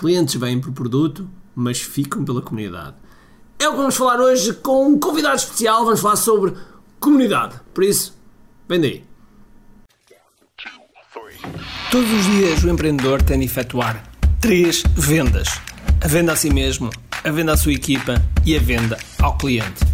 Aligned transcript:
Clientes 0.00 0.34
vêm 0.36 0.58
por 0.58 0.72
produto, 0.72 1.28
mas 1.54 1.78
ficam 1.78 2.24
pela 2.24 2.40
comunidade. 2.40 2.94
É 3.58 3.68
o 3.68 3.72
que 3.72 3.76
vamos 3.76 3.94
falar 3.94 4.18
hoje 4.18 4.54
com 4.54 4.86
um 4.86 4.98
convidado 4.98 5.36
especial. 5.36 5.84
Vamos 5.84 6.00
falar 6.00 6.16
sobre 6.16 6.54
comunidade. 6.98 7.60
Por 7.74 7.84
isso, 7.84 8.16
vem 8.66 8.80
daí. 8.80 9.04
Todos 11.90 12.10
os 12.10 12.24
dias 12.24 12.64
o 12.64 12.70
empreendedor 12.70 13.20
tem 13.20 13.40
de 13.40 13.44
efetuar 13.44 14.02
três 14.40 14.82
vendas: 14.96 15.48
a 16.00 16.08
venda 16.08 16.32
a 16.32 16.36
si 16.36 16.48
mesmo, 16.48 16.88
a 17.22 17.30
venda 17.30 17.52
à 17.52 17.56
sua 17.58 17.74
equipa 17.74 18.14
e 18.42 18.56
a 18.56 18.58
venda 18.58 18.96
ao 19.18 19.36
cliente. 19.36 19.84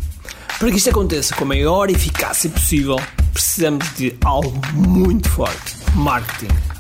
Para 0.56 0.70
que 0.70 0.76
isto 0.76 0.90
aconteça 0.90 1.34
com 1.34 1.42
a 1.42 1.48
maior 1.48 1.90
eficácia 1.90 2.48
possível, 2.48 2.96
precisamos 3.32 3.92
de 3.96 4.16
algo 4.24 4.56
muito 4.72 5.28
forte: 5.28 5.74
marketing. 5.96 6.75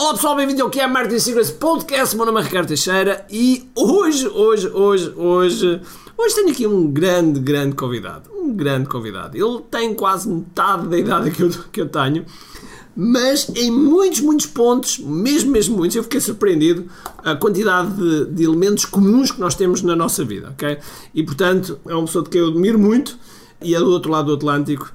Olá 0.00 0.14
pessoal, 0.14 0.36
bem-vindo 0.36 0.62
ao 0.62 0.70
QI 0.70 0.86
Marketing 0.86 1.18
Secrets 1.18 1.50
Podcast. 1.50 2.14
Meu 2.14 2.24
nome 2.24 2.40
é 2.40 2.44
Ricardo 2.44 2.68
Teixeira 2.68 3.26
e 3.28 3.68
hoje, 3.74 4.28
hoje, 4.28 4.68
hoje, 4.68 5.12
hoje, 5.16 5.80
hoje 6.16 6.34
tenho 6.36 6.50
aqui 6.50 6.66
um 6.68 6.88
grande, 6.88 7.40
grande 7.40 7.74
convidado. 7.74 8.30
Um 8.32 8.54
grande 8.54 8.88
convidado. 8.88 9.36
Ele 9.36 9.60
tem 9.68 9.92
quase 9.96 10.28
metade 10.28 10.86
da 10.86 10.96
idade 10.96 11.32
que 11.32 11.42
eu, 11.42 11.50
que 11.72 11.80
eu 11.80 11.88
tenho 11.88 12.24
mas 12.94 13.50
em 13.56 13.72
muitos, 13.72 14.20
muitos 14.20 14.46
pontos, 14.46 14.98
mesmo, 15.00 15.50
mesmo 15.50 15.76
muitos, 15.76 15.96
eu 15.96 16.04
fiquei 16.04 16.20
surpreendido 16.20 16.86
a 17.24 17.34
quantidade 17.34 17.92
de, 17.92 18.26
de, 18.26 18.44
elementos 18.44 18.84
comuns 18.84 19.32
que 19.32 19.40
nós 19.40 19.56
temos 19.56 19.82
na 19.82 19.96
nossa 19.96 20.24
vida, 20.24 20.50
ok? 20.50 20.78
E 21.12 21.22
portanto, 21.24 21.78
é 21.86 21.94
uma 21.94 22.04
pessoa 22.04 22.22
de 22.22 22.30
quem 22.30 22.40
eu 22.40 22.48
admiro 22.48 22.78
muito 22.78 23.16
e 23.60 23.74
é 23.74 23.78
do 23.78 23.90
outro 23.90 24.12
lado 24.12 24.26
do 24.26 24.34
Atlântico 24.34 24.92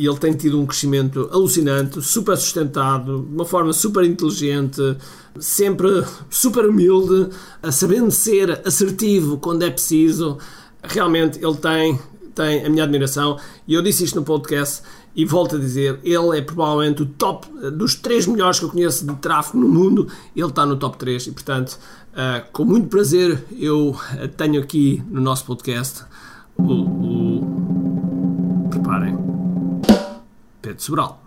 e 0.00 0.06
ele 0.06 0.16
tem 0.16 0.32
tido 0.32 0.58
um 0.58 0.64
crescimento 0.64 1.28
alucinante, 1.30 2.00
super 2.00 2.34
sustentado, 2.36 3.20
de 3.20 3.34
uma 3.34 3.44
forma 3.44 3.70
super 3.74 4.02
inteligente, 4.02 4.96
sempre 5.38 6.02
super 6.30 6.64
humilde, 6.64 7.28
sabendo 7.70 8.10
ser 8.10 8.62
assertivo 8.66 9.36
quando 9.36 9.62
é 9.62 9.70
preciso. 9.70 10.38
Realmente 10.82 11.38
ele 11.44 11.56
tem, 11.56 12.00
tem 12.34 12.64
a 12.64 12.70
minha 12.70 12.84
admiração 12.84 13.38
e 13.68 13.74
eu 13.74 13.82
disse 13.82 14.04
isto 14.04 14.18
no 14.18 14.24
podcast 14.24 14.82
e 15.14 15.26
volto 15.26 15.56
a 15.56 15.58
dizer, 15.58 15.98
ele 16.02 16.38
é 16.38 16.40
provavelmente 16.40 17.02
o 17.02 17.06
top 17.06 17.46
dos 17.72 17.94
três 17.94 18.26
melhores 18.26 18.58
que 18.58 18.64
eu 18.64 18.70
conheço 18.70 19.06
de 19.06 19.14
tráfego 19.16 19.58
no 19.58 19.68
mundo. 19.68 20.08
Ele 20.34 20.46
está 20.46 20.64
no 20.64 20.76
top 20.76 20.96
3 20.96 21.26
e, 21.26 21.32
portanto, 21.32 21.78
uh, 22.12 22.50
com 22.52 22.64
muito 22.64 22.86
prazer, 22.86 23.44
eu 23.58 23.94
tenho 24.36 24.62
aqui 24.62 25.02
no 25.10 25.20
nosso 25.20 25.44
podcast 25.44 26.04
o. 26.56 26.72
o 26.72 28.68
preparem. 28.70 29.29
Pedro 30.60 30.82
Sobral. 30.82 31.22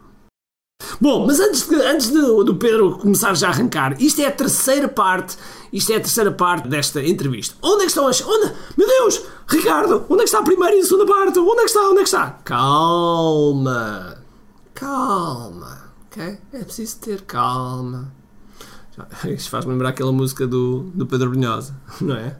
Bom, 0.99 1.25
mas 1.25 1.39
antes, 1.39 1.67
de, 1.67 1.75
antes 1.75 2.07
de, 2.11 2.19
do 2.19 2.55
Pedro 2.55 2.97
começar 2.97 3.35
já 3.35 3.47
a 3.47 3.51
arrancar, 3.51 4.01
isto 4.01 4.21
é 4.21 4.27
a 4.27 4.31
terceira 4.31 4.87
parte, 4.87 5.37
isto 5.71 5.91
é 5.91 5.95
a 5.95 5.99
terceira 5.99 6.31
parte 6.31 6.67
desta 6.67 7.03
entrevista. 7.03 7.55
Onde 7.61 7.83
é 7.83 7.85
que 7.85 7.91
estão 7.91 8.07
as. 8.07 8.21
Onde? 8.21 8.53
Meu 8.77 8.87
Deus! 8.87 9.21
Ricardo, 9.47 10.05
onde 10.09 10.21
é 10.21 10.23
que 10.23 10.29
está 10.29 10.39
a 10.39 10.43
primeira 10.43 10.75
e 10.75 10.79
a 10.79 10.83
segunda 10.83 11.05
parte? 11.05 11.39
Onde 11.39 11.51
é 11.51 11.63
que 11.63 11.69
está? 11.69 11.81
Onde 11.81 11.99
é 11.99 12.03
que 12.03 12.09
está? 12.09 12.29
Calma. 12.43 14.17
Calma. 14.73 15.93
Ok? 16.07 16.37
É 16.51 16.63
preciso 16.63 16.99
ter 16.99 17.21
calma. 17.21 18.13
Isto 19.25 19.49
faz-me 19.49 19.71
lembrar 19.71 19.89
aquela 19.89 20.11
música 20.11 20.45
do, 20.45 20.91
do 20.93 21.05
Pedro 21.05 21.31
Brunhosa, 21.31 21.75
não 21.99 22.15
é? 22.15 22.37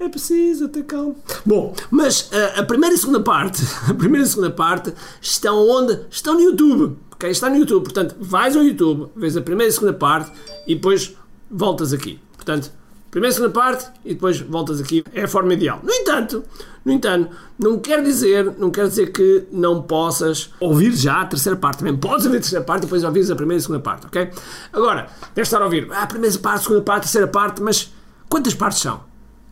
É 0.00 0.08
preciso 0.08 0.68
ter 0.68 0.84
calma. 0.84 1.16
Bom, 1.44 1.74
mas 1.90 2.30
a, 2.32 2.36
eh, 2.36 2.60
a 2.60 2.62
primeira 2.62 2.94
e 2.94 2.98
segunda 2.98 3.20
parte, 3.20 3.62
a 3.90 3.94
primeira 3.94 4.24
e 4.24 4.28
segunda 4.28 4.50
parte 4.50 4.94
estão 5.20 5.68
onde? 5.68 5.98
Estão 6.08 6.34
no 6.34 6.40
YouTube. 6.40 6.96
Ok? 7.12 7.28
Está 7.28 7.50
no 7.50 7.56
YouTube. 7.56 7.82
Portanto, 7.82 8.14
vais 8.20 8.54
ao 8.54 8.62
YouTube, 8.62 9.10
vês 9.16 9.36
a 9.36 9.40
primeira 9.40 9.68
e 9.68 9.72
segunda 9.72 9.92
parte 9.92 10.30
e 10.68 10.76
depois 10.76 11.16
voltas 11.50 11.92
aqui. 11.92 12.20
Portanto, 12.36 12.70
primeira 13.10 13.32
e 13.32 13.34
segunda 13.34 13.52
parte 13.52 13.90
e 14.04 14.14
depois 14.14 14.38
voltas 14.40 14.80
aqui. 14.80 15.02
É 15.12 15.24
a 15.24 15.28
forma 15.28 15.52
ideal. 15.52 15.80
No 15.82 15.92
entanto, 15.92 16.44
no 16.84 16.92
entanto, 16.92 17.30
não 17.58 17.80
quer 17.80 18.00
dizer, 18.00 18.54
não 18.56 18.70
quer 18.70 18.86
dizer 18.86 19.10
que 19.10 19.48
não 19.50 19.82
possas 19.82 20.50
ouvir 20.60 20.94
já 20.94 21.22
a 21.22 21.26
terceira 21.26 21.58
parte. 21.58 21.78
Também 21.78 21.96
podes 21.96 22.24
ouvir 22.24 22.38
a 22.38 22.40
terceira 22.40 22.64
parte 22.64 22.82
e 22.82 22.86
depois 22.86 23.02
ouvires 23.02 23.32
a 23.32 23.34
primeira 23.34 23.58
e 23.58 23.62
a 23.62 23.62
segunda 23.62 23.82
parte, 23.82 24.06
ok? 24.06 24.30
Agora, 24.72 25.08
deves 25.34 25.48
estar 25.48 25.60
a 25.60 25.64
ouvir 25.64 25.88
ah, 25.90 26.04
a 26.04 26.06
primeira 26.06 26.38
parte, 26.38 26.60
a 26.60 26.62
segunda 26.62 26.82
parte, 26.82 26.98
a 26.98 27.02
terceira 27.02 27.26
parte, 27.26 27.60
mas 27.60 27.92
quantas 28.28 28.54
partes 28.54 28.80
são? 28.80 29.07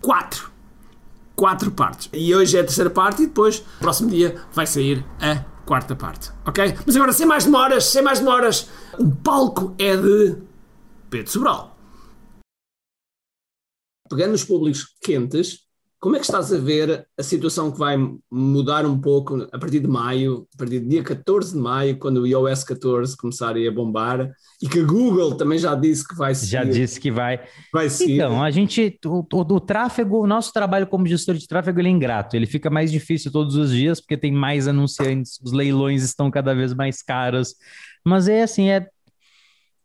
Quatro. 0.06 0.53
Quatro 1.34 1.69
partes. 1.72 2.09
E 2.12 2.33
hoje 2.33 2.56
é 2.56 2.61
a 2.61 2.65
terceira 2.65 2.89
parte 2.89 3.25
e 3.25 3.27
depois, 3.27 3.59
próximo 3.81 4.09
dia, 4.09 4.41
vai 4.53 4.65
sair 4.65 5.05
a 5.21 5.41
quarta 5.67 5.97
parte, 5.97 6.31
ok? 6.47 6.78
Mas 6.87 6.94
agora, 6.94 7.12
sem 7.12 7.27
mais 7.27 7.44
demoras, 7.44 7.87
sem 7.87 8.03
mais 8.03 8.21
demoras, 8.21 8.71
o 9.00 9.11
palco 9.16 9.75
é 9.77 9.97
de 9.97 10.41
Pedro 11.11 11.33
Sobral. 11.33 11.77
Pegando 14.09 14.31
nos 14.31 14.45
públicos 14.45 14.95
quentes, 15.00 15.66
como 16.06 16.15
é 16.15 16.21
que 16.21 16.25
estás 16.25 16.53
a 16.53 16.59
ver 16.59 17.05
a 17.19 17.22
situação 17.25 17.72
que 17.72 17.81
vai 17.81 17.97
mudar 18.31 18.87
um 18.87 18.97
pouco 18.97 19.43
a 19.53 19.59
partir 19.59 19.81
de 19.81 19.89
maio, 19.89 20.47
a 20.55 20.56
partir 20.56 20.78
do 20.78 20.89
dia 20.89 21.03
14 21.03 21.53
de 21.53 21.59
maio, 21.59 21.99
quando 21.99 22.19
o 22.19 22.27
iOS 22.28 22.62
14 22.62 23.17
começar 23.17 23.56
a 23.56 23.71
bombar 23.72 24.31
e 24.62 24.69
que 24.69 24.78
a 24.78 24.84
Google 24.84 25.37
também 25.37 25.59
já 25.59 25.75
disse 25.75 26.06
que 26.06 26.15
vai 26.15 26.33
seguir. 26.33 26.53
Já 26.53 26.62
disse 26.62 27.00
que 27.00 27.11
vai. 27.11 27.41
Vai 27.72 27.91
seguir. 27.91 28.19
Então, 28.19 28.41
a 28.41 28.53
gente, 28.53 28.97
o, 29.05 29.27
o, 29.33 29.41
o 29.41 29.61
tráfego, 29.61 30.22
o 30.22 30.28
nosso 30.28 30.53
trabalho 30.53 30.87
como 30.87 31.09
gestor 31.09 31.34
de 31.34 31.49
tráfego 31.49 31.81
ele 31.81 31.89
é 31.89 31.91
ingrato. 31.91 32.37
Ele 32.37 32.47
fica 32.47 32.71
mais 32.71 32.93
difícil 32.93 33.33
todos 33.33 33.56
os 33.56 33.72
dias 33.72 34.00
porque 34.00 34.16
tem 34.16 34.31
mais 34.31 34.69
anunciantes, 34.69 35.41
os 35.43 35.50
leilões 35.50 36.05
estão 36.05 36.31
cada 36.31 36.55
vez 36.55 36.72
mais 36.72 37.03
caros. 37.03 37.56
Mas 38.05 38.28
é 38.28 38.45
assim, 38.45 38.71
é 38.71 38.87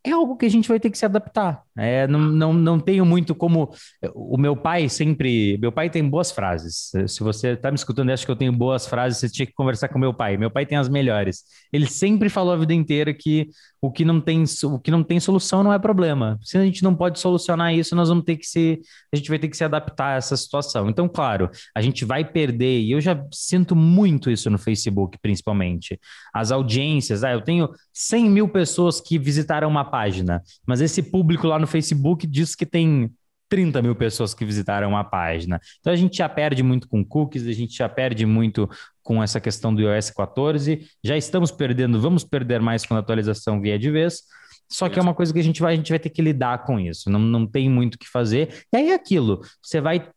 é 0.03 0.11
algo 0.11 0.35
que 0.35 0.45
a 0.45 0.49
gente 0.49 0.67
vai 0.67 0.79
ter 0.79 0.89
que 0.89 0.97
se 0.97 1.05
adaptar. 1.05 1.63
É, 1.77 2.07
não, 2.07 2.19
não, 2.19 2.53
não 2.53 2.79
tenho 2.79 3.05
muito 3.05 3.35
como. 3.35 3.71
O 4.13 4.37
meu 4.37 4.55
pai 4.55 4.89
sempre. 4.89 5.57
Meu 5.59 5.71
pai 5.71 5.89
tem 5.89 6.07
boas 6.07 6.31
frases. 6.31 6.91
Se 7.07 7.21
você 7.21 7.49
está 7.49 7.69
me 7.69 7.75
escutando 7.75 8.09
e 8.09 8.13
acha 8.13 8.25
que 8.25 8.31
eu 8.31 8.35
tenho 8.35 8.51
boas 8.51 8.87
frases, 8.87 9.19
você 9.19 9.29
tinha 9.29 9.45
que 9.45 9.53
conversar 9.53 9.89
com 9.89 9.99
meu 9.99 10.13
pai. 10.13 10.37
Meu 10.37 10.49
pai 10.49 10.65
tem 10.65 10.77
as 10.77 10.89
melhores. 10.89 11.43
Ele 11.71 11.85
sempre 11.85 12.29
falou 12.29 12.53
a 12.53 12.57
vida 12.57 12.73
inteira 12.73 13.13
que 13.13 13.49
o 13.79 13.91
que 13.91 14.03
não 14.03 14.19
tem, 14.19 14.43
o 14.63 14.79
que 14.79 14.91
não 14.91 15.03
tem 15.03 15.19
solução 15.19 15.63
não 15.63 15.73
é 15.73 15.79
problema. 15.79 16.37
Se 16.41 16.57
a 16.57 16.63
gente 16.63 16.83
não 16.83 16.95
pode 16.95 17.19
solucionar 17.19 17.73
isso, 17.73 17.95
nós 17.95 18.09
vamos 18.09 18.25
ter 18.25 18.37
que 18.37 18.45
se. 18.45 18.81
A 19.13 19.15
gente 19.15 19.29
vai 19.29 19.39
ter 19.39 19.49
que 19.49 19.57
se 19.57 19.63
adaptar 19.63 20.13
a 20.13 20.17
essa 20.17 20.35
situação. 20.35 20.89
Então, 20.89 21.07
claro, 21.07 21.49
a 21.75 21.81
gente 21.81 22.05
vai 22.05 22.25
perder, 22.25 22.81
e 22.81 22.91
eu 22.91 23.01
já 23.01 23.23
sinto 23.31 23.75
muito 23.75 24.29
isso 24.31 24.49
no 24.49 24.57
Facebook, 24.57 25.17
principalmente. 25.21 25.99
As 26.33 26.51
audiências. 26.51 27.23
Ah, 27.23 27.31
eu 27.31 27.41
tenho 27.41 27.69
100 27.93 28.29
mil 28.29 28.47
pessoas 28.49 28.99
que 28.99 29.17
visitaram 29.17 29.67
uma 29.67 29.90
página, 29.91 30.41
mas 30.65 30.81
esse 30.81 31.03
público 31.03 31.47
lá 31.47 31.59
no 31.59 31.67
Facebook 31.67 32.25
diz 32.25 32.55
que 32.55 32.65
tem 32.65 33.11
30 33.49 33.81
mil 33.81 33.93
pessoas 33.93 34.33
que 34.33 34.45
visitaram 34.45 34.95
a 34.95 35.03
página. 35.03 35.59
Então 35.79 35.91
a 35.91 35.95
gente 35.95 36.17
já 36.17 36.29
perde 36.29 36.63
muito 36.63 36.87
com 36.87 37.03
cookies, 37.03 37.45
a 37.45 37.51
gente 37.51 37.75
já 37.75 37.89
perde 37.89 38.25
muito 38.25 38.69
com 39.03 39.21
essa 39.21 39.41
questão 39.41 39.75
do 39.75 39.81
iOS 39.81 40.09
14. 40.11 40.87
Já 41.03 41.17
estamos 41.17 41.51
perdendo, 41.51 41.99
vamos 41.99 42.23
perder 42.23 42.61
mais 42.61 42.85
quando 42.85 42.99
a 42.99 43.01
atualização 43.01 43.59
vier 43.59 43.77
de 43.77 43.91
vez. 43.91 44.21
Só 44.69 44.87
que 44.87 44.97
é 44.97 45.01
uma 45.01 45.13
coisa 45.13 45.33
que 45.33 45.39
a 45.39 45.43
gente 45.43 45.61
vai, 45.61 45.73
a 45.73 45.75
gente 45.75 45.89
vai 45.89 45.99
ter 45.99 46.09
que 46.09 46.21
lidar 46.21 46.63
com 46.63 46.79
isso. 46.79 47.09
Não, 47.09 47.19
não 47.19 47.45
tem 47.45 47.69
muito 47.69 47.95
o 47.95 47.99
que 47.99 48.07
fazer. 48.07 48.63
E 48.73 48.77
aí 48.77 48.89
é 48.91 48.93
aquilo, 48.93 49.41
você 49.61 49.81
vai. 49.81 50.09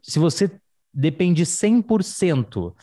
Se 0.00 0.20
você 0.20 0.48
depende 0.94 1.44
100% 1.44 2.74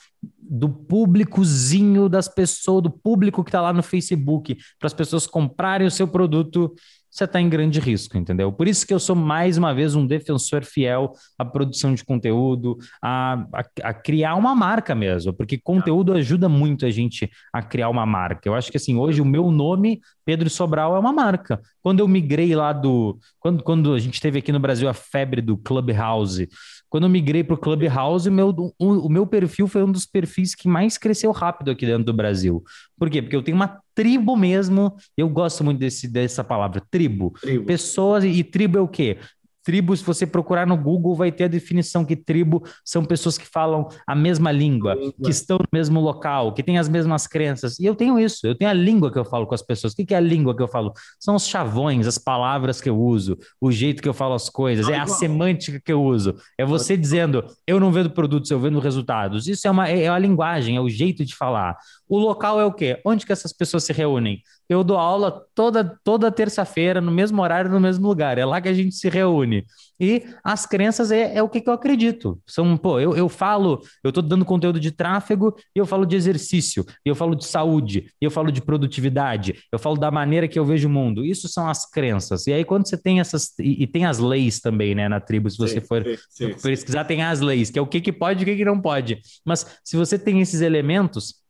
do 0.49 0.69
públicozinho 0.69 2.07
das 2.07 2.27
pessoas, 2.27 2.83
do 2.83 2.91
público 2.91 3.43
que 3.43 3.49
está 3.49 3.61
lá 3.61 3.73
no 3.73 3.83
Facebook, 3.83 4.57
para 4.79 4.87
as 4.87 4.93
pessoas 4.93 5.27
comprarem 5.27 5.87
o 5.87 5.91
seu 5.91 6.07
produto, 6.07 6.73
você 7.15 7.23
está 7.23 7.39
em 7.39 7.47
grande 7.47 7.79
risco, 7.79 8.17
entendeu? 8.17 8.51
Por 8.51 8.67
isso 8.67 8.85
que 8.85 8.93
eu 8.93 8.99
sou 8.99 9.15
mais 9.15 9.57
uma 9.57 9.73
vez 9.73 9.95
um 9.95 10.05
defensor 10.05 10.65
fiel 10.65 11.13
à 11.39 11.45
produção 11.45 11.93
de 11.93 12.03
conteúdo, 12.03 12.77
a, 13.01 13.45
a, 13.53 13.89
a, 13.89 13.93
criar 13.93 14.35
uma 14.35 14.53
marca 14.53 14.93
mesmo, 14.93 15.31
porque 15.31 15.57
conteúdo 15.57 16.11
ajuda 16.11 16.49
muito 16.49 16.85
a 16.85 16.91
gente 16.91 17.31
a 17.53 17.61
criar 17.63 17.87
uma 17.87 18.05
marca. 18.05 18.49
Eu 18.49 18.53
acho 18.53 18.69
que 18.69 18.75
assim, 18.75 18.97
hoje 18.97 19.21
o 19.21 19.25
meu 19.25 19.49
nome, 19.49 20.01
Pedro 20.25 20.49
Sobral, 20.49 20.93
é 20.93 20.99
uma 20.99 21.13
marca. 21.13 21.61
Quando 21.81 22.01
eu 22.01 22.07
migrei 22.07 22.53
lá 22.53 22.73
do. 22.73 23.17
Quando, 23.39 23.63
quando 23.63 23.93
a 23.93 23.99
gente 23.99 24.19
teve 24.19 24.39
aqui 24.39 24.51
no 24.51 24.59
Brasil 24.59 24.89
a 24.89 24.93
febre 24.93 25.41
do 25.41 25.55
Clubhouse, 25.55 26.49
quando 26.89 27.03
eu 27.03 27.09
migrei 27.09 27.43
para 27.43 27.53
o 27.53 27.57
Clubhouse, 27.57 28.29
meu, 28.29 28.49
o, 28.79 29.07
o 29.07 29.09
meu 29.09 29.25
perfil 29.25 29.67
foi 29.67 29.83
um 29.83 29.91
dos 29.91 30.05
perfis 30.05 30.55
que 30.55 30.67
mais 30.67 30.97
cresceu 30.97 31.31
rápido 31.31 31.71
aqui 31.71 31.85
dentro 31.85 32.05
do 32.05 32.13
Brasil. 32.13 32.63
Por 32.97 33.09
quê? 33.09 33.21
Porque 33.21 33.35
eu 33.35 33.43
tenho 33.43 33.55
uma 33.55 33.81
tribo 33.93 34.35
mesmo, 34.35 34.95
eu 35.17 35.29
gosto 35.29 35.63
muito 35.63 35.79
desse, 35.79 36.07
dessa 36.07 36.43
palavra, 36.43 36.81
tribo. 36.89 37.31
tribo. 37.41 37.65
Pessoas, 37.65 38.23
e 38.23 38.43
tribo 38.43 38.77
é 38.77 38.81
o 38.81 38.87
quê? 38.87 39.17
Tribo, 39.65 39.97
se 39.97 40.03
você 40.03 40.27
procurar 40.27 40.67
no 40.67 40.77
Google, 40.77 41.15
vai 41.15 41.31
ter 41.31 41.45
a 41.45 41.47
definição 41.47 42.05
que 42.05 42.15
tribo 42.15 42.63
são 42.83 43.03
pessoas 43.03 43.35
que 43.35 43.47
falam 43.47 43.87
a 44.05 44.13
mesma 44.13 44.51
língua, 44.51 44.95
que 45.23 45.31
estão 45.31 45.57
no 45.57 45.65
mesmo 45.73 45.99
local, 45.99 46.53
que 46.53 46.61
têm 46.61 46.77
as 46.77 46.87
mesmas 46.87 47.25
crenças. 47.25 47.79
E 47.79 47.85
eu 47.85 47.95
tenho 47.95 48.19
isso, 48.19 48.45
eu 48.45 48.53
tenho 48.53 48.69
a 48.69 48.73
língua 48.73 49.11
que 49.11 49.17
eu 49.17 49.25
falo 49.25 49.47
com 49.47 49.55
as 49.55 49.63
pessoas. 49.63 49.93
O 49.93 49.95
que 49.95 50.13
é 50.13 50.17
a 50.17 50.19
língua 50.19 50.55
que 50.55 50.61
eu 50.61 50.67
falo? 50.67 50.93
São 51.19 51.33
os 51.33 51.47
chavões, 51.47 52.05
as 52.05 52.19
palavras 52.19 52.79
que 52.79 52.87
eu 52.87 52.95
uso, 52.95 53.39
o 53.59 53.71
jeito 53.71 54.03
que 54.03 54.07
eu 54.07 54.13
falo 54.13 54.35
as 54.35 54.51
coisas, 54.51 54.87
é 54.87 54.99
a 54.99 55.07
semântica 55.07 55.81
que 55.83 55.91
eu 55.91 56.03
uso. 56.03 56.35
É 56.59 56.63
você 56.63 56.95
dizendo, 56.95 57.43
eu 57.65 57.79
não 57.79 57.91
vendo 57.91 58.11
produtos, 58.11 58.51
eu 58.51 58.59
vendo 58.59 58.77
resultados. 58.77 59.47
Isso 59.47 59.67
é 59.67 59.71
uma 59.71 59.89
é 59.89 60.07
a 60.07 60.19
linguagem, 60.19 60.75
é 60.75 60.81
o 60.81 60.89
jeito 60.89 61.25
de 61.25 61.35
falar. 61.35 61.75
O 62.07 62.19
local 62.19 62.61
é 62.61 62.65
o 62.65 62.71
quê? 62.71 63.01
Onde 63.03 63.25
que 63.25 63.31
essas 63.31 63.51
pessoas 63.51 63.83
se 63.83 63.91
reúnem? 63.91 64.43
Eu 64.67 64.83
dou 64.83 64.97
aula 64.97 65.45
toda, 65.53 65.97
toda 66.03 66.31
terça-feira, 66.31 66.99
no 66.99 67.11
mesmo 67.11 67.41
horário, 67.41 67.69
no 67.69 67.79
mesmo 67.79 68.07
lugar. 68.07 68.37
É 68.37 68.45
lá 68.45 68.59
que 68.59 68.69
a 68.69 68.73
gente 68.73 68.95
se 68.95 69.09
reúne. 69.09 69.65
E 69.99 70.23
as 70.43 70.65
crenças 70.65 71.11
é, 71.11 71.35
é 71.35 71.43
o 71.43 71.47
que, 71.47 71.61
que, 71.61 71.69
eu 71.69 71.73
acredito. 71.73 72.39
São, 72.47 72.75
pô, 72.75 72.99
eu, 72.99 73.15
eu 73.15 73.29
falo, 73.29 73.81
eu 74.03 74.09
estou 74.09 74.23
dando 74.23 74.43
conteúdo 74.43 74.79
de 74.79 74.91
tráfego 74.91 75.55
e 75.75 75.79
eu 75.79 75.85
falo 75.85 76.05
de 76.05 76.15
exercício, 76.15 76.85
e 77.05 77.09
eu 77.09 77.15
falo 77.15 77.35
de 77.35 77.45
saúde, 77.45 78.11
e 78.21 78.25
eu 78.25 78.31
falo 78.31 78.51
de 78.51 78.61
produtividade, 78.61 79.55
eu 79.71 79.79
falo 79.79 79.95
da 79.95 80.11
maneira 80.11 80.47
que 80.47 80.59
eu 80.59 80.65
vejo 80.65 80.87
o 80.87 80.91
mundo. 80.91 81.23
Isso 81.23 81.47
são 81.47 81.69
as 81.69 81.89
crenças. 81.89 82.47
E 82.47 82.53
aí, 82.53 82.65
quando 82.65 82.87
você 82.87 82.97
tem 82.97 83.19
essas. 83.19 83.57
E, 83.59 83.83
e 83.83 83.87
tem 83.87 84.05
as 84.05 84.19
leis 84.19 84.59
também, 84.59 84.95
né, 84.95 85.07
na 85.07 85.19
tribo, 85.19 85.49
se 85.49 85.57
você 85.57 85.79
sim, 85.79 85.87
for 85.87 86.03
sim, 86.29 86.53
sim, 86.53 86.61
pesquisar, 86.61 87.05
tem 87.05 87.23
as 87.23 87.39
leis, 87.39 87.69
que 87.69 87.79
é 87.79 87.81
o 87.81 87.87
que, 87.87 88.01
que 88.01 88.11
pode 88.11 88.41
e 88.41 88.43
o 88.43 88.45
que, 88.45 88.57
que 88.57 88.65
não 88.65 88.81
pode. 88.81 89.21
Mas 89.45 89.65
se 89.83 89.95
você 89.95 90.17
tem 90.17 90.41
esses 90.41 90.61
elementos 90.61 91.44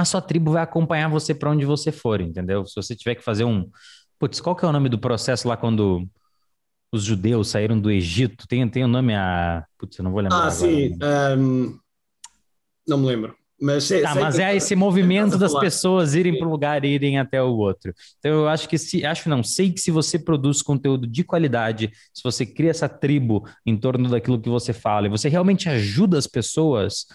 a 0.00 0.04
sua 0.04 0.20
tribo 0.20 0.52
vai 0.52 0.62
acompanhar 0.62 1.08
você 1.08 1.34
para 1.34 1.50
onde 1.50 1.64
você 1.64 1.92
for, 1.92 2.20
entendeu? 2.20 2.66
Se 2.66 2.74
você 2.74 2.94
tiver 2.94 3.14
que 3.14 3.24
fazer 3.24 3.44
um. 3.44 3.68
Putz, 4.18 4.40
qual 4.40 4.56
que 4.56 4.64
é 4.64 4.68
o 4.68 4.72
nome 4.72 4.88
do 4.88 4.98
processo 4.98 5.46
lá 5.46 5.56
quando 5.56 6.08
os 6.92 7.04
judeus 7.04 7.48
saíram 7.48 7.78
do 7.78 7.90
Egito? 7.90 8.46
Tem, 8.48 8.68
tem 8.68 8.84
o 8.84 8.86
um 8.86 8.90
nome 8.90 9.14
a. 9.14 9.64
Putz, 9.78 9.98
eu 9.98 10.04
não 10.04 10.12
vou 10.12 10.20
lembrar. 10.20 10.36
Ah, 10.36 10.40
agora. 10.40 10.50
sim. 10.52 10.98
Um... 11.38 11.78
Não 12.86 12.98
me 12.98 13.06
lembro. 13.06 13.36
Mas, 13.60 13.84
sei, 13.84 14.02
tá, 14.02 14.12
sei 14.12 14.22
mas 14.22 14.38
é 14.38 14.54
esse 14.54 14.76
movimento 14.76 15.36
das 15.36 15.52
pessoas 15.58 16.14
irem 16.14 16.38
para 16.38 16.46
um 16.46 16.50
lugar 16.50 16.84
e 16.84 16.88
irem 16.88 17.18
até 17.18 17.42
o 17.42 17.56
outro. 17.56 17.92
Então 18.18 18.30
eu 18.30 18.48
acho 18.48 18.68
que 18.68 18.78
se 18.78 19.04
acho 19.04 19.28
não, 19.28 19.42
sei 19.42 19.72
que 19.72 19.80
se 19.80 19.90
você 19.90 20.16
produz 20.16 20.62
conteúdo 20.62 21.08
de 21.08 21.24
qualidade, 21.24 21.90
se 22.14 22.22
você 22.22 22.46
cria 22.46 22.70
essa 22.70 22.88
tribo 22.88 23.44
em 23.66 23.76
torno 23.76 24.08
daquilo 24.08 24.40
que 24.40 24.48
você 24.48 24.72
fala 24.72 25.08
e 25.08 25.10
você 25.10 25.28
realmente 25.28 25.68
ajuda 25.68 26.16
as 26.16 26.28
pessoas, 26.28 27.06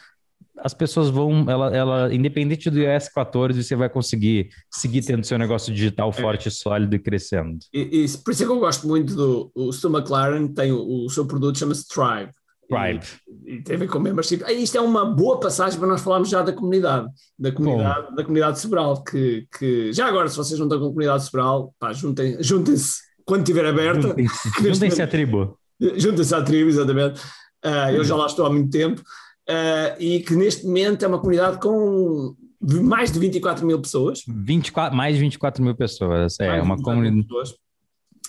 as 0.58 0.74
pessoas 0.74 1.10
vão, 1.10 1.46
ela, 1.50 1.76
ela, 1.76 2.14
independente 2.14 2.70
do 2.70 2.80
iOS 2.80 3.10
14, 3.10 3.64
você 3.64 3.76
vai 3.76 3.90
conseguir 3.90 4.50
seguir 4.72 5.02
tendo 5.02 5.26
seu 5.26 5.38
negócio 5.38 5.74
digital 5.74 6.10
é. 6.10 6.14
forte, 6.14 6.48
é. 6.48 6.52
sólido 6.52 6.96
e 6.96 7.00
crescendo. 7.00 7.58
E, 7.74 8.04
e, 8.04 8.18
por 8.20 8.32
isso 8.32 8.44
é 8.44 8.46
que 8.46 8.52
eu 8.52 8.60
gosto 8.60 8.88
muito 8.88 9.16
do 9.16 9.52
o 9.56 9.72
Stu 9.72 9.90
McLaren, 9.90 10.48
tem 10.48 10.72
o, 10.72 11.06
o 11.06 11.10
seu 11.10 11.26
produto 11.26 11.58
chama-se 11.58 11.88
Tribe. 11.88 12.32
Tribe. 12.70 13.06
E, 13.46 13.56
e, 13.56 13.64
tem 13.64 13.76
a 13.76 13.80
ver 13.80 13.88
com 13.88 14.00
membership. 14.00 14.44
Ah, 14.46 14.54
isto 14.54 14.78
é 14.78 14.82
uma 14.82 15.06
boa 15.06 15.40
passagem 15.40 15.78
para 15.78 15.88
nós 15.88 16.02
falarmos 16.02 16.30
já 16.30 16.42
da 16.42 16.54
comunidade, 16.54 17.08
da 17.38 17.52
comunidade, 17.52 18.08
Bom. 18.10 18.16
da 18.16 18.24
comunidade 18.24 18.60
Sobral, 18.60 19.04
que, 19.04 19.48
que 19.58 19.92
já 19.92 20.08
agora, 20.08 20.28
se 20.28 20.38
vocês 20.38 20.60
não 20.60 20.68
estão 20.68 20.80
com 20.80 20.86
a 20.86 20.90
comunidade 20.90 21.26
Sobral, 21.26 21.74
pá, 21.80 21.92
juntem, 21.94 22.38
juntem-se 22.40 23.02
quando 23.26 23.42
estiver 23.42 23.66
aberta. 23.66 24.10
Juntem-se 24.10 24.62
juntem 24.62 25.02
à 25.02 25.08
tribo. 25.08 25.60
Juntem-se 25.98 26.36
à 26.36 26.42
tribo, 26.42 26.70
exatamente. 26.70 27.20
Uh, 27.66 27.92
eu 27.96 28.04
já 28.04 28.16
lá 28.16 28.28
estou 28.28 28.46
há 28.46 28.50
muito 28.50 28.70
tempo 28.70 29.02
uh, 29.50 29.96
e 30.00 30.20
que 30.22 30.36
neste 30.36 30.66
momento 30.66 31.04
é 31.04 31.08
uma 31.08 31.20
comunidade 31.20 31.60
com 31.60 32.36
mais 32.62 33.12
de 33.12 33.20
24 33.20 33.66
mil 33.66 33.80
pessoas. 33.82 34.24
24, 34.28 34.96
mais 34.96 35.16
de 35.16 35.22
24 35.22 35.64
mil 35.64 35.76
pessoas, 35.76 36.40
é 36.40 36.48
mais 36.48 36.64
uma 36.64 36.82
comunidade. 36.82 37.28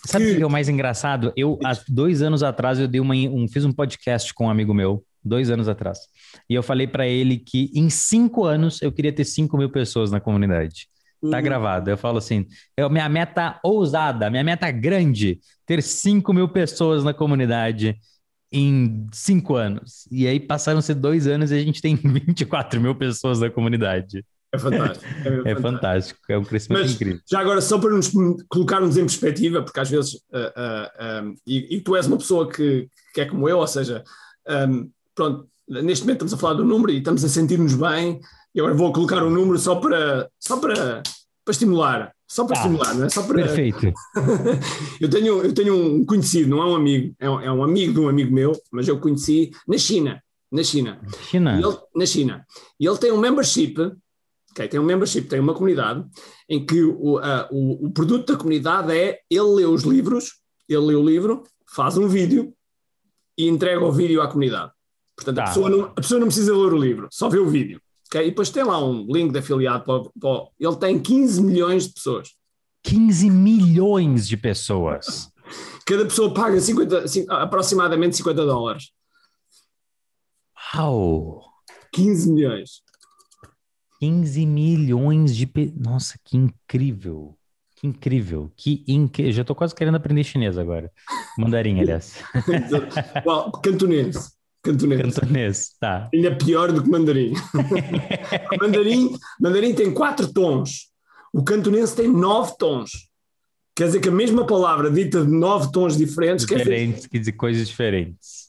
Sabe 0.06 0.32
o 0.32 0.37
que... 0.37 0.43
é 0.43 0.46
o 0.46 0.50
mais 0.50 0.69
engraçado? 0.69 1.32
Eu, 1.37 1.58
há 1.64 1.72
dois 1.88 2.20
anos 2.20 2.43
atrás, 2.43 2.78
eu 2.78 2.88
dei 2.88 3.00
uma, 3.00 3.14
um, 3.14 3.49
fiz 3.49 3.64
um 3.64 3.72
podcast 3.72 4.34
com 4.34 4.46
um 4.46 4.50
amigo 4.50 4.75
meu, 4.75 5.02
dois 5.25 5.50
anos 5.50 5.69
atrás, 5.69 5.99
e 6.50 6.55
eu 6.55 6.62
falei 6.62 6.87
para 6.87 7.06
ele 7.06 7.38
que 7.38 7.70
em 7.75 7.88
cinco 7.88 8.44
anos 8.44 8.82
eu 8.82 8.93
queria 8.93 9.12
ter 9.12 9.25
5 9.25 9.56
mil 9.56 9.70
pessoas 9.70 10.11
na 10.11 10.20
comunidade. 10.20 10.88
Tá 11.31 11.38
uhum. 11.38 11.43
gravado. 11.43 11.90
Eu 11.90 11.96
falo 11.96 12.19
assim: 12.19 12.46
é 12.76 12.87
minha 12.88 13.08
meta 13.08 13.58
ousada, 13.64 14.28
minha 14.28 14.44
meta 14.44 14.70
grande, 14.70 15.40
ter 15.64 15.82
5 15.82 16.34
mil 16.34 16.49
pessoas 16.49 17.02
na 17.02 17.14
comunidade 17.14 17.96
em 18.54 19.08
cinco 19.12 19.56
anos. 19.56 20.06
E 20.12 20.28
aí 20.28 20.38
passaram 20.38 20.78
a 20.78 20.82
ser 20.82 20.94
dois 20.94 21.26
anos 21.26 21.50
e 21.50 21.56
a 21.56 21.62
gente 21.62 21.82
tem 21.82 21.96
24 21.98 22.80
mil 22.80 22.94
pessoas 22.94 23.40
na 23.40 23.50
comunidade. 23.50 24.24
É 24.52 24.58
fantástico. 24.58 25.04
É, 25.44 25.50
é 25.50 25.56
fantástico. 25.56 26.20
é 26.28 26.38
um 26.38 26.44
crescimento 26.44 26.82
Mas, 26.82 26.92
incrível. 26.92 27.20
Já 27.28 27.40
agora, 27.40 27.60
só 27.60 27.78
para 27.78 27.90
nos 27.90 28.12
colocarmos 28.48 28.96
em 28.96 29.00
perspectiva, 29.00 29.60
porque 29.60 29.80
às 29.80 29.90
vezes, 29.90 30.14
uh, 30.14 31.24
uh, 31.24 31.24
um, 31.24 31.34
e, 31.44 31.76
e, 31.76 31.80
tu 31.80 31.96
és 31.96 32.06
uma 32.06 32.16
pessoa 32.16 32.48
que, 32.48 32.88
que 33.12 33.22
é 33.22 33.24
como 33.24 33.48
eu, 33.48 33.58
ou 33.58 33.66
seja, 33.66 34.04
um, 34.48 34.88
pronto, 35.16 35.48
neste 35.68 36.04
momento 36.04 36.24
estamos 36.24 36.34
a 36.34 36.36
falar 36.36 36.54
do 36.54 36.64
número 36.64 36.92
e 36.92 36.98
estamos 36.98 37.24
a 37.24 37.28
sentir-nos 37.28 37.74
bem, 37.74 38.20
e 38.54 38.60
agora 38.60 38.74
vou 38.74 38.92
colocar 38.92 39.20
um 39.24 39.30
número 39.30 39.58
só 39.58 39.74
para, 39.74 40.30
só 40.38 40.58
para, 40.58 41.02
para 41.44 41.52
estimular. 41.52 42.13
Só 42.26 42.44
para 42.44 42.56
ah, 42.56 42.61
estimular, 42.61 42.94
não 42.94 43.05
é? 43.05 43.09
Só 43.09 43.23
para... 43.23 43.35
Perfeito. 43.35 43.93
eu, 45.00 45.11
tenho, 45.11 45.43
eu 45.43 45.53
tenho 45.53 45.75
um 45.75 46.05
conhecido, 46.05 46.49
não 46.49 46.62
é 46.62 46.67
um 46.67 46.75
amigo, 46.75 47.15
é 47.19 47.31
um, 47.31 47.41
é 47.41 47.53
um, 47.53 47.62
amigo 47.62 47.93
de 47.93 48.00
um 48.00 48.09
amigo 48.09 48.32
meu, 48.32 48.53
mas 48.73 48.88
eu 48.88 48.99
conheci 48.99 49.50
na 49.69 49.79
China. 49.79 50.23
Na 50.50 50.62
China. 50.62 51.00
China. 51.29 51.59
Ele, 51.59 51.76
na 51.94 52.06
China. 52.06 52.47
E 52.79 52.87
ele 52.87 52.99
tem 52.99 53.12
um 53.12 53.19
membership, 53.19 53.75
okay, 54.50 54.69
tem 54.69 54.81
um 54.81 54.85
membership, 54.85 55.23
tem 55.23 55.41
uma 55.41 55.55
comunidade, 55.55 56.05
em 56.49 56.65
que 56.65 56.82
o, 56.82 57.19
o, 57.50 57.87
o 57.87 57.91
produto 57.91 58.32
da 58.32 58.38
comunidade 58.38 58.93
é 58.93 59.21
ele 59.31 59.55
lê 59.55 59.67
os 59.67 59.82
livros, 59.82 60.41
ele 60.69 60.87
lê 60.87 60.94
o 60.94 61.05
livro, 61.05 61.44
faz 61.67 61.97
um 61.99 62.09
vídeo 62.09 62.55
e 63.37 63.49
entrega 63.49 63.85
o 63.85 63.93
vídeo 63.93 64.23
à 64.23 64.29
comunidade. 64.29 64.73
Portanto, 65.17 65.37
tá. 65.37 65.44
a, 65.44 65.47
pessoa 65.49 65.71
não, 65.71 65.85
a 65.85 65.94
pessoa 65.94 66.21
não 66.21 66.26
precisa 66.26 66.56
ler 66.56 66.73
o 66.73 66.79
livro, 66.79 67.09
só 67.11 67.29
vê 67.29 67.38
o 67.38 67.49
vídeo. 67.49 67.81
Okay? 68.14 68.26
E 68.26 68.31
depois 68.31 68.50
tem 68.50 68.62
lá 68.62 68.82
um 68.82 69.05
link 69.06 69.32
de 69.32 69.38
afiliado 69.40 69.84
para, 69.84 70.11
para, 70.20 70.49
Ele 70.61 70.76
tem 70.76 71.00
15 71.00 71.43
milhões 71.43 71.88
de 71.88 71.94
pessoas. 71.94 72.28
15 72.84 73.31
milhões 73.31 74.28
de 74.28 74.37
pessoas. 74.37 75.28
Cada 75.84 76.05
pessoa 76.05 76.32
paga 76.32 76.61
50, 76.61 77.05
aproximadamente 77.31 78.16
50 78.16 78.46
dólares. 78.46 78.90
Uau! 80.75 81.43
15 81.93 82.32
milhões. 82.32 82.82
15 84.00 84.46
milhões 84.46 85.34
de. 85.34 85.46
Pe... 85.46 85.72
Nossa, 85.76 86.19
que 86.25 86.37
incrível! 86.37 87.37
Que 87.76 87.87
incrível! 87.87 88.52
Que! 88.56 88.84
Já 89.32 89.43
estou 89.43 89.56
quase 89.56 89.75
querendo 89.75 89.96
aprender 89.96 90.25
chinês 90.25 90.58
agora. 90.58 90.93
Mandarim, 91.38 91.81
aliás. 91.81 92.22
well, 93.26 93.50
cantonês. 93.62 94.37
Cantonês. 94.64 95.02
Cantonês, 95.02 95.71
tá. 95.78 96.09
Ainda 96.12 96.35
pior 96.35 96.73
do 96.73 96.83
que 96.83 96.88
mandarim. 96.88 97.35
mandarim. 98.59 99.14
Mandarim 99.38 99.75
tem 99.75 99.92
quatro 99.92 100.33
tons. 100.33 100.90
O 101.35 101.44
cantonense 101.44 101.94
tem 101.94 102.09
nove 102.09 102.54
tons. 102.59 102.90
Quer 103.76 103.87
dizer 103.87 104.00
que 104.00 104.09
a 104.09 104.12
mesma 104.12 104.47
palavra 104.47 104.90
dita 104.90 105.23
de 105.23 105.30
nove 105.30 105.71
tons 105.71 105.99
diferentes. 105.99 106.47
Diferentes, 106.47 106.66
quer 106.78 106.88
dizer, 106.94 107.11
quer 107.11 107.18
dizer 107.18 107.33
coisas 107.33 107.68
diferentes. 107.68 108.49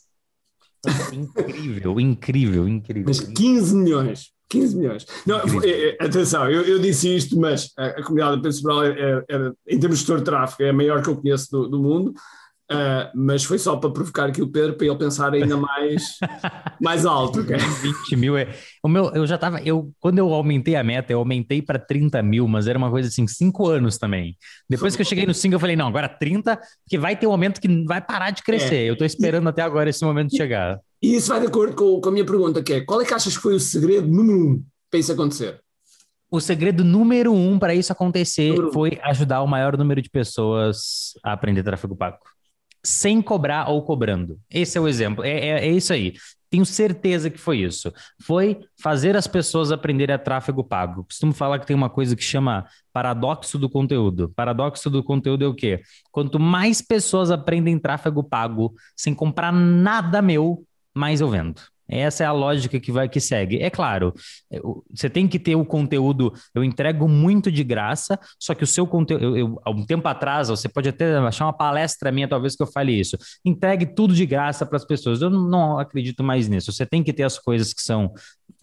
incrível, 1.11 1.99
incrível, 1.99 2.67
incrível. 2.67 3.05
Mas 3.07 3.19
15 3.19 3.75
milhões. 3.75 4.31
15 4.47 4.77
milhões. 4.77 5.05
Não, 5.25 5.39
é, 5.63 5.89
é, 5.89 5.97
atenção, 5.99 6.49
eu, 6.49 6.61
eu, 6.61 6.79
disse 6.79 7.13
isto, 7.13 7.37
mas 7.37 7.71
a, 7.77 7.87
a 7.87 8.03
comunidade 8.03 8.41
é, 8.45 8.89
é, 8.89 9.35
é, 9.35 9.51
em 9.67 9.79
termos 9.79 9.97
de 9.97 10.05
gestor 10.05 10.19
de 10.19 10.23
tráfego, 10.23 10.63
é 10.63 10.69
a 10.69 10.73
maior 10.73 11.01
que 11.01 11.09
eu 11.09 11.17
conheço 11.17 11.51
do, 11.51 11.67
do 11.67 11.79
mundo. 11.81 12.13
Uh, 12.71 13.13
mas 13.13 13.43
foi 13.43 13.59
só 13.59 13.77
para 13.77 13.91
provocar 13.91 14.25
aqui 14.25 14.41
o 14.41 14.47
Pedro 14.47 14.73
para 14.73 14.87
ele 14.87 14.95
pensar 14.97 15.31
ainda 15.31 15.55
mais, 15.55 16.17
mais 16.81 17.05
alto. 17.05 17.41
Okay? 17.41 17.57
20 17.57 18.15
mil 18.15 18.35
é. 18.35 18.55
O 18.83 18.87
meu, 18.87 19.11
eu 19.13 19.27
já 19.27 19.35
estava. 19.35 19.61
Eu, 19.61 19.91
quando 19.99 20.17
eu 20.17 20.33
aumentei 20.33 20.75
a 20.75 20.83
meta, 20.83 21.13
eu 21.13 21.19
aumentei 21.19 21.61
para 21.61 21.77
30 21.77 22.23
mil, 22.23 22.47
mas 22.47 22.67
era 22.67 22.77
uma 22.77 22.89
coisa 22.89 23.07
assim, 23.07 23.27
5 23.27 23.67
anos 23.67 23.99
também. 23.99 24.35
Depois 24.67 24.95
que 24.95 25.03
eu 25.03 25.05
cheguei 25.05 25.27
no 25.27 25.33
5, 25.33 25.53
eu 25.53 25.59
falei, 25.59 25.75
não, 25.75 25.87
agora 25.87 26.09
30, 26.09 26.59
porque 26.83 26.97
vai 26.97 27.15
ter 27.15 27.27
um 27.27 27.31
momento 27.31 27.61
que 27.61 27.85
vai 27.85 28.01
parar 28.01 28.31
de 28.31 28.41
crescer. 28.41 28.77
É. 28.77 28.89
Eu 28.89 28.93
estou 28.93 29.05
esperando 29.05 29.45
e, 29.45 29.49
até 29.49 29.61
agora 29.61 29.89
esse 29.89 30.03
momento 30.03 30.35
chegar. 30.35 30.79
E 31.03 31.15
isso 31.15 31.29
vai 31.29 31.39
de 31.39 31.47
acordo 31.47 31.75
com, 31.75 32.01
com, 32.01 32.09
a 32.09 32.11
minha 32.11 32.25
pergunta, 32.25 32.63
que 32.63 32.73
é 32.73 32.81
qual 32.81 32.99
é 32.99 33.05
que 33.05 33.13
achas 33.13 33.37
que 33.37 33.43
foi 33.43 33.53
o 33.53 33.59
segredo 33.59 34.07
número 34.07 34.39
um 34.39 34.63
para 34.89 34.99
isso 34.99 35.11
acontecer? 35.11 35.59
O 36.31 36.41
segredo 36.41 36.83
número 36.83 37.31
um 37.31 37.59
para 37.59 37.75
isso 37.75 37.91
acontecer 37.93 38.55
foi 38.73 38.99
ajudar 39.03 39.43
o 39.43 39.47
maior 39.47 39.77
número 39.77 40.01
de 40.01 40.09
pessoas 40.09 41.13
a 41.23 41.33
aprender 41.33 41.61
tráfego 41.61 41.95
pago 41.95 42.17
sem 42.85 43.21
cobrar 43.21 43.69
ou 43.69 43.81
cobrando. 43.81 44.39
Esse 44.49 44.77
é 44.77 44.81
o 44.81 44.87
exemplo. 44.87 45.23
É, 45.25 45.29
é, 45.29 45.67
é, 45.67 45.71
isso 45.71 45.91
aí. 45.91 46.13
Tenho 46.49 46.65
certeza 46.65 47.29
que 47.29 47.39
foi 47.39 47.57
isso. 47.59 47.91
Foi 48.21 48.59
fazer 48.81 49.15
as 49.17 49.27
pessoas 49.27 49.71
aprenderem 49.71 50.15
a 50.15 50.19
tráfego 50.19 50.63
pago. 50.63 51.03
Costumo 51.03 51.33
falar 51.33 51.59
que 51.59 51.65
tem 51.65 51.75
uma 51.75 51.89
coisa 51.89 52.15
que 52.15 52.23
chama 52.23 52.65
paradoxo 52.93 53.57
do 53.57 53.69
conteúdo. 53.69 54.31
Paradoxo 54.35 54.89
do 54.89 55.03
conteúdo 55.03 55.43
é 55.43 55.47
o 55.47 55.55
quê? 55.55 55.81
Quanto 56.11 56.39
mais 56.39 56.81
pessoas 56.81 57.31
aprendem 57.31 57.79
tráfego 57.79 58.23
pago 58.23 58.73
sem 58.95 59.13
comprar 59.13 59.51
nada 59.51 60.21
meu, 60.21 60.63
mais 60.93 61.19
eu 61.19 61.29
vendo. 61.29 61.61
Essa 61.87 62.23
é 62.23 62.27
a 62.27 62.31
lógica 62.31 62.79
que 62.79 62.91
vai 62.91 63.07
que 63.07 63.19
segue. 63.19 63.61
É 63.61 63.69
claro, 63.69 64.13
é, 64.51 64.59
você 64.89 65.09
tem 65.09 65.27
que 65.27 65.39
ter 65.39 65.55
o 65.55 65.65
conteúdo. 65.65 66.33
Eu 66.53 66.63
entrego 66.63 67.07
muito 67.07 67.51
de 67.51 67.63
graça, 67.63 68.19
só 68.39 68.53
que 68.55 68.63
o 68.63 68.67
seu 68.67 68.87
conteúdo. 68.87 69.23
Eu, 69.23 69.37
eu, 69.37 69.61
há 69.63 69.69
um 69.69 69.85
tempo 69.85 70.07
atrás, 70.07 70.49
você 70.49 70.67
pode 70.67 70.89
até 70.89 71.17
achar 71.17 71.45
uma 71.45 71.53
palestra 71.53 72.11
minha, 72.11 72.27
talvez 72.27 72.55
que 72.55 72.63
eu 72.63 72.67
fale 72.67 72.99
isso. 72.99 73.17
Entregue 73.43 73.85
tudo 73.85 74.13
de 74.13 74.25
graça 74.25 74.65
para 74.65 74.77
as 74.77 74.85
pessoas. 74.85 75.21
Eu 75.21 75.29
não 75.29 75.79
acredito 75.79 76.23
mais 76.23 76.47
nisso. 76.47 76.71
Você 76.71 76.85
tem 76.85 77.03
que 77.03 77.13
ter 77.13 77.23
as 77.23 77.37
coisas 77.37 77.73
que 77.73 77.81
são 77.81 78.11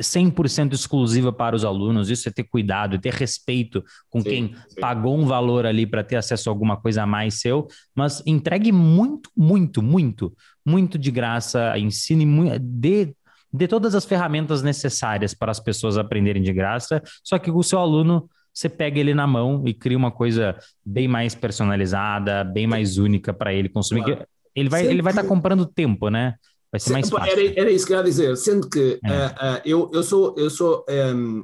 100% 0.01 0.73
exclusiva 0.73 1.33
para 1.33 1.57
os 1.57 1.65
alunos. 1.65 2.11
Isso 2.11 2.29
é 2.29 2.33
ter 2.33 2.45
cuidado 2.45 2.99
ter 2.99 3.13
respeito 3.13 3.83
com 4.09 4.21
sim, 4.21 4.29
quem 4.29 4.55
sim. 4.69 4.81
pagou 4.81 5.19
um 5.19 5.27
valor 5.27 5.67
ali 5.67 5.87
para 5.87 6.05
ter 6.05 6.17
acesso 6.17 6.49
a 6.49 6.53
alguma 6.53 6.77
coisa 6.77 7.03
a 7.03 7.07
mais 7.07 7.41
seu. 7.41 7.67
Mas 7.95 8.23
entregue 8.27 8.71
muito, 8.71 9.31
muito, 9.37 9.83
muito 9.83 10.33
muito 10.65 10.99
de 10.99 11.11
graça, 11.11 11.77
ensine 11.79 12.25
muito, 12.25 12.59
dê, 12.61 13.15
dê 13.53 13.67
todas 13.69 13.95
as 13.95 14.05
ferramentas 14.05 14.63
necessárias 14.63 15.35
para 15.35 15.51
as 15.51 15.61
pessoas 15.61 15.99
aprenderem 15.99 16.43
de 16.43 16.53
graça, 16.53 17.03
só 17.23 17.39
que 17.39 17.51
o 17.51 17.63
seu 17.63 17.79
aluno 17.79 18.29
você 18.55 18.69
pega 18.69 19.01
ele 19.01 19.15
na 19.15 19.27
mão 19.27 19.63
e 19.67 19.73
cria 19.73 19.97
uma 19.97 20.11
coisa 20.11 20.57
bem 20.85 21.09
mais 21.09 21.35
personalizada, 21.35 22.45
bem 22.45 22.67
mais 22.67 22.99
única 22.99 23.33
para 23.33 23.53
ele 23.53 23.69
consumir. 23.69 24.05
Claro. 24.05 24.27
Ele 24.55 24.69
vai 24.69 24.87
ele 24.87 25.01
vai 25.01 25.13
estar 25.13 25.23
tá 25.23 25.29
comprando 25.29 25.65
tempo, 25.65 26.11
né? 26.11 26.35
Vai 26.73 26.81
ser 26.81 26.93
mais 26.95 27.11
fácil. 27.11 27.31
Era, 27.31 27.61
era 27.61 27.71
isso 27.71 27.87
que 27.87 27.93
eu 27.93 27.99
ia 27.99 28.03
dizer, 28.03 28.37
sendo 28.37 28.69
que 28.69 28.99
é. 29.05 29.09
uh, 29.09 29.29
uh, 29.29 29.61
eu, 29.65 29.91
eu 29.93 30.03
sou 30.03 30.35
eu 30.39 30.49
sou 30.49 30.85
um, 30.89 30.93
ehm, 30.93 31.43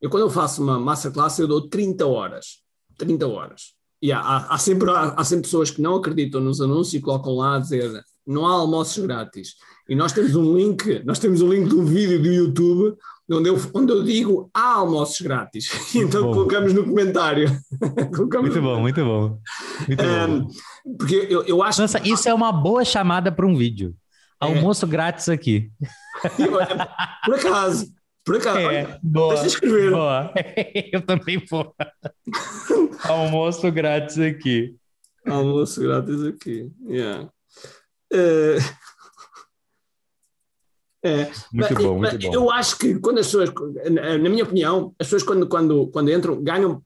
eu 0.00 0.08
quando 0.08 0.22
eu 0.22 0.30
faço 0.30 0.62
uma 0.62 0.78
masterclass 0.78 1.38
eu 1.40 1.48
dou 1.48 1.68
30 1.68 2.06
horas. 2.06 2.60
30 2.96 3.26
horas. 3.26 3.74
E 4.02 4.12
há, 4.12 4.46
há, 4.48 4.56
sempre, 4.56 4.90
há, 4.90 5.14
há, 5.16 5.24
sempre 5.24 5.42
pessoas 5.42 5.70
que 5.70 5.82
não 5.82 5.96
acreditam 5.96 6.40
nos 6.40 6.60
anúncios 6.60 6.94
e 6.94 7.00
colocam 7.00 7.34
lá 7.34 7.56
a 7.56 7.58
dizer 7.58 8.02
não 8.26 8.46
há 8.46 8.52
almoços 8.52 9.04
grátis. 9.04 9.56
E 9.88 9.94
nós 9.94 10.12
temos 10.12 10.36
um 10.36 10.56
link, 10.56 11.02
nós 11.04 11.18
temos 11.18 11.42
um 11.42 11.52
link 11.52 11.68
de 11.68 11.74
um 11.74 11.84
vídeo 11.84 12.22
do 12.22 12.28
YouTube 12.28 12.96
onde 13.30 13.48
eu, 13.48 13.56
onde 13.74 13.92
eu 13.92 14.02
digo 14.02 14.50
há 14.54 14.74
almoços 14.74 15.20
grátis. 15.20 15.68
Então 15.94 16.22
bom. 16.22 16.32
colocamos 16.32 16.72
no 16.72 16.84
comentário. 16.84 17.50
colocamos 18.14 18.50
muito 18.50 18.62
bom, 18.62 18.80
muito 18.80 19.04
bom. 19.04 19.38
Muito 19.86 20.02
um, 20.02 20.40
bom. 20.40 20.48
Porque 20.96 21.26
eu, 21.28 21.42
eu 21.42 21.62
acho. 21.62 21.80
Nossa, 21.80 22.00
que... 22.00 22.12
isso 22.12 22.28
é 22.28 22.34
uma 22.34 22.52
boa 22.52 22.84
chamada 22.84 23.30
para 23.32 23.46
um 23.46 23.56
vídeo. 23.56 23.94
É. 24.42 24.46
Almoço 24.46 24.86
é. 24.86 24.88
grátis 24.88 25.28
aqui. 25.28 25.70
Por 27.24 27.34
acaso. 27.34 27.94
Por 28.24 28.36
acaso. 28.36 28.58
É, 28.58 28.98
boa, 29.02 29.34
deixa 29.34 29.44
eu 29.44 29.48
escrever. 29.48 29.90
Boa. 29.90 30.32
Eu 30.92 31.02
também 31.02 31.42
vou. 31.50 31.74
Almoço 33.04 33.70
grátis 33.70 34.18
aqui. 34.18 34.76
Almoço 35.26 35.80
grátis 35.80 36.22
aqui. 36.24 36.70
Yeah. 36.88 37.28
Uh... 38.12 38.80
É, 41.02 41.30
muito 41.50 41.74
bom, 41.74 41.98
muito 41.98 42.18
bom. 42.18 42.34
Eu 42.34 42.50
acho 42.50 42.76
que 42.76 42.98
quando 42.98 43.18
as 43.20 43.26
pessoas, 43.26 43.50
na 43.90 44.18
minha 44.18 44.44
opinião, 44.44 44.94
as 44.98 45.06
pessoas 45.06 45.22
quando, 45.22 45.48
quando, 45.48 45.86
quando 45.88 46.10
entram 46.10 46.42
ganham, 46.42 46.82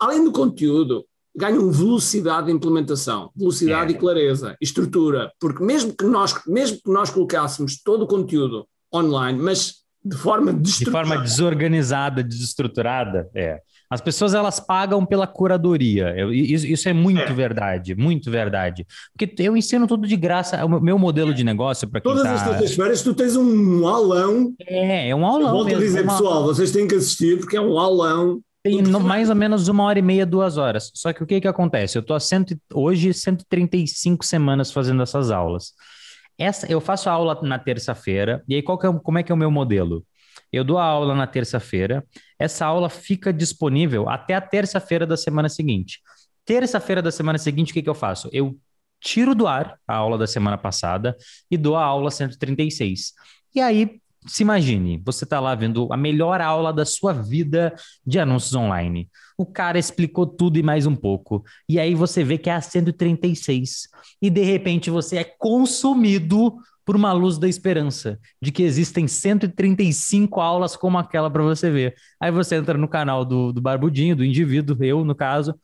além 0.00 0.24
do 0.24 0.32
conteúdo, 0.32 1.06
ganham 1.36 1.70
velocidade 1.70 2.46
de 2.46 2.52
implementação, 2.52 3.30
velocidade 3.36 3.92
é. 3.92 3.96
e 3.96 3.98
clareza, 3.98 4.56
estrutura, 4.60 5.30
porque 5.38 5.62
mesmo 5.62 5.94
que 5.94 6.04
nós, 6.04 6.34
mesmo 6.46 6.78
que 6.78 6.90
nós 6.90 7.10
colocássemos 7.10 7.80
todo 7.82 8.02
o 8.02 8.06
conteúdo 8.06 8.66
online, 8.94 9.38
mas 9.38 9.86
de 10.04 10.16
forma 10.16 10.52
de 10.52 10.90
forma 10.90 11.18
desorganizada, 11.18 12.22
desestruturada, 12.22 13.28
é. 13.34 13.60
As 13.88 14.00
pessoas 14.00 14.34
elas 14.34 14.58
pagam 14.58 15.06
pela 15.06 15.26
curadoria. 15.26 16.12
Eu, 16.16 16.32
isso, 16.32 16.66
isso, 16.66 16.88
é 16.88 16.92
muito 16.92 17.20
é. 17.20 17.32
verdade, 17.32 17.94
muito 17.94 18.30
verdade. 18.30 18.84
Porque 19.16 19.42
eu 19.42 19.56
ensino 19.56 19.86
tudo 19.86 20.08
de 20.08 20.16
graça. 20.16 20.64
O 20.64 20.80
meu 20.80 20.98
modelo 20.98 21.32
de 21.32 21.44
negócio 21.44 21.88
para 21.88 22.00
quem 22.00 22.12
Todas 22.12 22.24
tá... 22.24 22.34
as 22.34 22.42
terças-feiras 22.42 23.02
tu 23.02 23.14
tens 23.14 23.36
um 23.36 23.86
aulão. 23.86 24.52
É, 24.60 25.10
é 25.10 25.14
um 25.14 25.24
aulão. 25.24 25.52
Volto 25.52 25.66
mesmo, 25.66 25.82
a 25.82 25.84
dizer, 25.84 26.02
uma... 26.02 26.12
pessoal, 26.12 26.44
vocês 26.44 26.72
têm 26.72 26.88
que 26.88 26.96
assistir 26.96 27.38
porque 27.38 27.56
é 27.56 27.60
um 27.60 27.78
aulão. 27.78 28.40
Tem 28.66 28.82
no, 28.82 28.98
mais 28.98 29.30
ou 29.30 29.36
menos 29.36 29.68
uma 29.68 29.84
hora 29.84 30.00
e 30.00 30.02
meia, 30.02 30.26
duas 30.26 30.56
horas. 30.56 30.90
Só 30.92 31.12
que 31.12 31.22
o 31.22 31.26
que 31.26 31.40
que 31.40 31.46
acontece? 31.46 31.96
Eu 31.96 32.00
estou 32.00 32.18
cento, 32.18 32.60
hoje 32.74 33.14
135 33.14 34.24
semanas 34.24 34.72
fazendo 34.72 35.04
essas 35.04 35.30
aulas. 35.30 35.72
Essa, 36.36 36.70
eu 36.70 36.80
faço 36.80 37.08
a 37.08 37.12
aula 37.12 37.38
na 37.42 37.60
terça-feira, 37.60 38.42
e 38.48 38.56
aí 38.56 38.62
qual 38.62 38.76
é, 38.82 39.00
como 39.00 39.18
é 39.18 39.22
que 39.22 39.30
é 39.30 39.34
o 39.34 39.38
meu 39.38 39.52
modelo? 39.52 40.04
Eu 40.52 40.64
dou 40.64 40.78
a 40.78 40.84
aula 40.84 41.14
na 41.14 41.28
terça-feira. 41.28 42.04
Essa 42.38 42.66
aula 42.66 42.90
fica 42.90 43.32
disponível 43.32 44.08
até 44.08 44.34
a 44.34 44.40
terça-feira 44.40 45.06
da 45.06 45.16
semana 45.16 45.48
seguinte. 45.48 46.00
Terça-feira 46.44 47.00
da 47.00 47.12
semana 47.12 47.38
seguinte, 47.38 47.70
o 47.70 47.74
que, 47.74 47.82
que 47.82 47.88
eu 47.88 47.94
faço? 47.94 48.28
Eu 48.32 48.58
tiro 49.00 49.32
do 49.32 49.46
ar 49.46 49.78
a 49.86 49.94
aula 49.94 50.18
da 50.18 50.26
semana 50.26 50.58
passada 50.58 51.16
e 51.48 51.56
dou 51.56 51.76
a 51.76 51.84
aula 51.84 52.10
136. 52.10 53.12
E 53.54 53.60
aí, 53.60 54.00
se 54.26 54.42
imagine, 54.42 55.00
você 55.04 55.24
está 55.24 55.40
lá 55.40 55.54
vendo 55.54 55.92
a 55.92 55.96
melhor 55.96 56.40
aula 56.40 56.72
da 56.72 56.84
sua 56.84 57.12
vida 57.12 57.74
de 58.04 58.18
anúncios 58.18 58.54
online. 58.54 59.08
O 59.38 59.46
cara 59.46 59.78
explicou 59.78 60.26
tudo 60.26 60.58
e 60.58 60.62
mais 60.62 60.86
um 60.86 60.96
pouco. 60.96 61.44
E 61.68 61.78
aí 61.78 61.94
você 61.94 62.24
vê 62.24 62.38
que 62.38 62.50
é 62.50 62.54
a 62.54 62.60
136. 62.60 63.88
E 64.20 64.30
de 64.30 64.42
repente 64.42 64.90
você 64.90 65.18
é 65.18 65.24
consumido 65.24 66.56
por 66.84 66.94
uma 66.94 67.12
luz 67.12 67.36
da 67.36 67.48
esperança, 67.48 68.18
de 68.40 68.52
que 68.52 68.62
existem 68.62 69.08
135 69.08 70.40
aulas 70.40 70.76
como 70.76 70.96
aquela 70.96 71.28
para 71.28 71.42
você 71.42 71.68
ver. 71.68 71.96
Aí 72.20 72.30
você 72.30 72.54
entra 72.54 72.78
no 72.78 72.86
canal 72.86 73.24
do, 73.24 73.52
do 73.52 73.60
Barbudinho, 73.60 74.14
do 74.14 74.24
indivíduo, 74.24 74.76
eu 74.84 75.04
no 75.04 75.14
caso, 75.14 75.58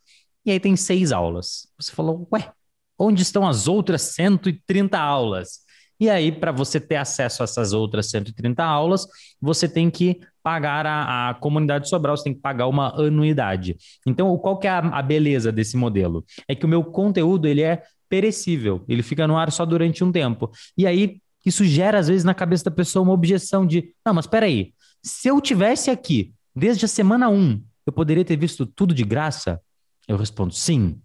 e 0.44 0.50
aí 0.50 0.58
tem 0.58 0.74
seis 0.74 1.12
aulas. 1.12 1.68
Você 1.78 1.92
falou, 1.92 2.26
ué, 2.32 2.52
onde 2.98 3.22
estão 3.22 3.46
as 3.46 3.68
outras 3.68 4.02
130 4.02 4.98
aulas? 4.98 5.60
E 6.00 6.10
aí, 6.10 6.32
para 6.32 6.50
você 6.50 6.80
ter 6.80 6.96
acesso 6.96 7.42
a 7.42 7.44
essas 7.44 7.72
outras 7.72 8.10
130 8.10 8.62
aulas, 8.64 9.06
você 9.40 9.68
tem 9.68 9.90
que 9.90 10.20
pagar 10.42 10.86
a, 10.86 11.30
a, 11.30 11.34
comunidade 11.34 11.88
Sobral, 11.88 12.16
você 12.16 12.24
tem 12.24 12.34
que 12.34 12.40
pagar 12.40 12.66
uma 12.66 12.88
anuidade. 13.00 13.76
Então, 14.06 14.36
qual 14.38 14.58
que 14.58 14.66
é 14.66 14.70
a, 14.70 14.78
a 14.78 15.02
beleza 15.02 15.52
desse 15.52 15.76
modelo? 15.76 16.24
É 16.48 16.54
que 16.54 16.66
o 16.66 16.68
meu 16.68 16.82
conteúdo 16.82 17.46
ele 17.46 17.62
é 17.62 17.82
perecível, 18.08 18.84
ele 18.88 19.02
fica 19.02 19.26
no 19.26 19.36
ar 19.36 19.52
só 19.52 19.64
durante 19.64 20.02
um 20.02 20.10
tempo. 20.10 20.50
E 20.76 20.86
aí, 20.86 21.20
isso 21.44 21.64
gera, 21.64 21.98
às 21.98 22.08
vezes, 22.08 22.24
na 22.24 22.34
cabeça 22.34 22.64
da 22.64 22.70
pessoa 22.70 23.02
uma 23.02 23.12
objeção 23.12 23.66
de: 23.66 23.94
não, 24.04 24.14
mas 24.14 24.26
peraí, 24.26 24.72
se 25.02 25.28
eu 25.28 25.40
tivesse 25.40 25.90
aqui 25.90 26.32
desde 26.54 26.84
a 26.84 26.88
semana 26.88 27.28
1, 27.28 27.62
eu 27.86 27.92
poderia 27.92 28.24
ter 28.24 28.36
visto 28.36 28.66
tudo 28.66 28.94
de 28.94 29.04
graça? 29.04 29.60
Eu 30.06 30.16
respondo: 30.16 30.52
sim. 30.54 31.00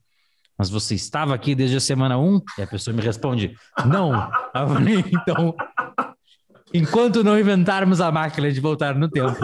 Mas 0.57 0.69
você 0.69 0.95
estava 0.95 1.35
aqui 1.35 1.53
desde 1.53 1.77
a 1.77 1.79
semana 1.79 2.17
1? 2.17 2.41
E 2.57 2.61
a 2.63 2.67
pessoa 2.67 2.95
me 2.95 3.01
responde: 3.01 3.55
não. 3.85 4.11
Eu 4.55 4.67
falei, 4.67 5.03
então, 5.07 5.55
enquanto 6.73 7.23
não 7.23 7.39
inventarmos 7.39 8.01
a 8.01 8.11
máquina 8.11 8.51
de 8.51 8.59
voltar 8.59 8.95
no 8.95 9.09
tempo. 9.09 9.37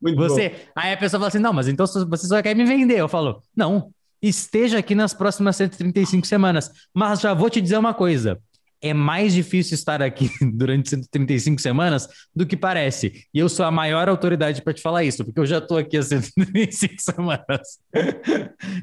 Muito 0.00 0.16
você, 0.16 0.50
bom. 0.50 0.56
aí 0.76 0.92
a 0.92 0.96
pessoa 0.96 1.18
fala 1.18 1.28
assim: 1.28 1.38
não, 1.38 1.52
mas 1.52 1.66
então 1.66 1.86
você 1.86 2.26
só 2.26 2.42
quer 2.42 2.54
me 2.54 2.64
vender. 2.64 2.98
Eu 2.98 3.08
falo: 3.08 3.42
não, 3.56 3.90
esteja 4.22 4.78
aqui 4.78 4.94
nas 4.94 5.14
próximas 5.14 5.56
135 5.56 6.26
semanas. 6.26 6.70
Mas 6.92 7.20
já 7.20 7.34
vou 7.34 7.50
te 7.50 7.60
dizer 7.60 7.78
uma 7.78 7.94
coisa: 7.94 8.38
é 8.84 8.92
mais 8.92 9.32
difícil 9.32 9.74
estar 9.74 10.02
aqui 10.02 10.30
durante 10.54 10.90
135 10.90 11.58
semanas 11.60 12.06
do 12.36 12.44
que 12.44 12.54
parece. 12.54 13.24
E 13.32 13.38
eu 13.38 13.48
sou 13.48 13.64
a 13.64 13.70
maior 13.70 14.10
autoridade 14.10 14.60
para 14.60 14.74
te 14.74 14.82
falar 14.82 15.02
isso, 15.02 15.24
porque 15.24 15.40
eu 15.40 15.46
já 15.46 15.56
estou 15.56 15.78
aqui 15.78 15.96
há 15.96 16.02
135 16.02 16.94
semanas. 17.00 17.78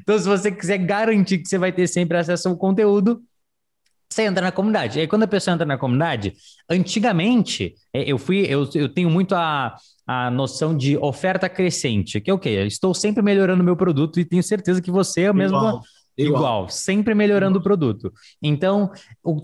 então, 0.00 0.18
se 0.18 0.26
você 0.26 0.50
quiser 0.50 0.78
garantir 0.78 1.38
que 1.38 1.48
você 1.48 1.56
vai 1.56 1.70
ter 1.70 1.86
sempre 1.86 2.18
acesso 2.18 2.48
ao 2.48 2.56
conteúdo, 2.56 3.22
você 4.10 4.22
entra 4.22 4.42
na 4.42 4.52
comunidade. 4.52 4.98
E 4.98 5.02
aí, 5.02 5.06
quando 5.06 5.22
a 5.22 5.28
pessoa 5.28 5.54
entra 5.54 5.64
na 5.64 5.78
comunidade, 5.78 6.32
antigamente, 6.68 7.74
é, 7.94 8.02
eu 8.02 8.18
fui, 8.18 8.44
eu, 8.48 8.68
eu 8.74 8.88
tenho 8.88 9.08
muito 9.08 9.36
a, 9.36 9.76
a 10.04 10.32
noção 10.32 10.76
de 10.76 10.96
oferta 10.96 11.48
crescente, 11.48 12.20
que 12.20 12.28
é 12.28 12.34
o 12.34 12.38
quê? 12.38 12.50
Estou 12.66 12.92
sempre 12.92 13.22
melhorando 13.22 13.62
meu 13.62 13.76
produto 13.76 14.18
e 14.18 14.24
tenho 14.24 14.42
certeza 14.42 14.82
que 14.82 14.90
você 14.90 15.22
é 15.22 15.30
o 15.30 15.34
mesmo. 15.34 15.56
Igual. 15.56 15.80
Igual. 16.16 16.40
Igual, 16.40 16.68
sempre 16.68 17.14
melhorando 17.14 17.58
o 17.58 17.62
produto. 17.62 18.12
Então, 18.42 18.90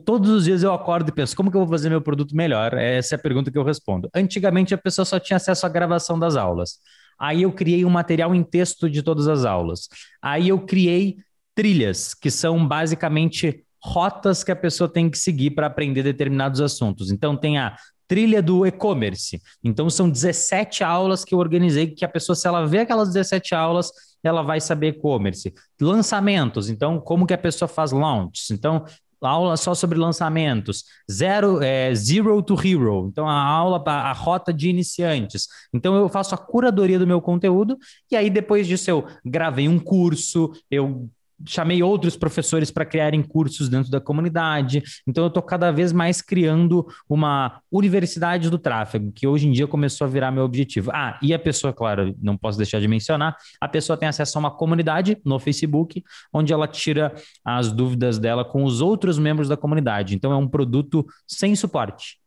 todos 0.05 0.29
os 0.31 0.45
dias 0.45 0.63
eu 0.63 0.73
acordo 0.73 1.09
e 1.09 1.13
penso, 1.13 1.35
como 1.35 1.51
que 1.51 1.57
eu 1.57 1.63
vou 1.63 1.69
fazer 1.69 1.89
meu 1.89 2.03
produto 2.03 2.37
melhor? 2.37 2.75
Essa 2.75 3.15
é 3.15 3.17
a 3.17 3.21
pergunta 3.21 3.51
que 3.51 3.57
eu 3.57 3.65
respondo. 3.65 4.09
Antigamente, 4.15 4.75
a 4.75 4.79
pessoa 4.79 5.05
só 5.05 5.19
tinha 5.19 5.39
acesso 5.39 5.65
à 5.65 5.69
gravação 5.69 6.19
das 6.19 6.37
aulas. 6.37 6.79
Aí 7.19 7.43
eu 7.43 7.53
criei 7.53 7.85
um 7.85 7.91
material 7.91 8.35
em 8.35 8.43
texto 8.43 8.89
de 8.89 9.03
todas 9.03 9.27
as 9.29 9.45
aulas. 9.45 9.89
Aí 10.23 10.49
eu 10.49 10.61
criei 10.61 11.17
trilhas, 11.55 12.15
que 12.15 12.31
são 12.31 12.67
basicamente 12.69 13.65
rotas 13.83 14.45
que 14.45 14.53
a 14.53 14.57
pessoa 14.57 14.89
tem 14.89 15.09
que 15.09 15.19
seguir 15.19 15.53
para 15.53 15.67
aprender 15.67 16.03
determinados 16.03 16.61
assuntos. 16.61 17.11
Então, 17.11 17.37
tem 17.37 17.59
a 17.59 17.77
trilha 18.07 18.41
do 18.43 18.67
e-commerce. 18.67 19.41
Então, 19.63 19.91
são 19.91 20.09
17 20.09 20.85
aulas 20.85 21.25
que 21.25 21.35
eu 21.35 21.39
organizei, 21.39 21.89
que 21.89 22.05
a 22.05 22.09
pessoa, 22.09 22.37
se 22.37 22.47
ela 22.47 22.67
vê 22.67 22.79
aquelas 22.79 23.09
17 23.09 23.55
aulas, 23.55 23.91
ela 24.23 24.43
vai 24.43 24.61
saber 24.61 24.89
e-commerce. 24.89 25.53
Lançamentos, 25.81 26.69
então, 26.69 27.01
como 27.01 27.27
que 27.27 27.35
a 27.35 27.39
pessoa 27.39 27.69
faz 27.69 27.93
launches? 27.93 28.51
Então, 28.51 28.85
aula 29.27 29.57
só 29.57 29.75
sobre 29.75 29.99
lançamentos, 29.99 30.85
zero, 31.11 31.63
é, 31.63 31.93
zero 31.95 32.41
to 32.43 32.55
hero, 32.55 33.09
então 33.11 33.29
a 33.29 33.43
aula, 33.43 33.83
a, 33.85 34.11
a 34.11 34.13
rota 34.13 34.53
de 34.53 34.69
iniciantes. 34.69 35.49
Então 35.75 35.97
eu 35.97 36.09
faço 36.09 36.35
a 36.35 36.39
curadoria 36.39 36.99
do 36.99 37.07
meu 37.07 37.21
conteúdo 37.21 37.77
e 38.11 38.17
aí 38.17 38.31
depois 38.31 38.67
disso 38.67 38.91
eu 38.91 39.07
gravei 39.25 39.69
um 39.69 39.79
curso, 39.79 40.53
eu 40.71 41.09
chamei 41.47 41.83
outros 41.83 42.16
professores 42.16 42.71
para 42.71 42.85
criarem 42.85 43.23
cursos 43.23 43.68
dentro 43.68 43.90
da 43.90 44.00
comunidade. 44.00 44.83
Então, 45.07 45.25
eu 45.25 45.28
estou 45.28 45.42
cada 45.42 45.71
vez 45.71 45.92
mais 45.92 46.21
criando 46.21 46.87
uma 47.09 47.61
universidade 47.71 48.50
do 48.50 48.59
tráfego, 48.59 49.12
que 49.12 49.26
hoje 49.26 49.47
em 49.47 49.52
dia 49.52 49.66
começou 49.66 50.07
a 50.07 50.11
virar 50.11 50.30
meu 50.30 50.45
objetivo. 50.45 50.90
Ah, 50.92 51.18
e 51.23 51.33
a 51.33 51.38
pessoa, 51.38 51.73
claro, 51.73 52.14
não 52.21 52.37
posso 52.37 52.59
deixar 52.59 52.80
de 52.80 52.88
mencionar, 52.88 53.37
a 53.61 53.68
pessoa 53.68 53.97
tem 53.97 54.09
acesso 54.09 54.38
a 54.38 54.40
uma 54.40 54.50
comunidade 54.50 55.18
no 55.25 55.38
Facebook, 55.38 56.02
onde 56.33 56.52
ela 56.52 56.66
tira 56.66 57.14
as 57.45 57.73
dúvidas 57.73 58.18
dela 58.18 58.45
com 58.45 58.64
os 58.64 58.80
outros 58.80 59.18
membros 59.18 59.49
da 59.49 59.57
comunidade. 59.57 60.14
Então, 60.14 60.33
é 60.33 60.37
um 60.37 60.49
produto 60.49 61.07
sem 61.26 61.54
suporte. 61.54 62.18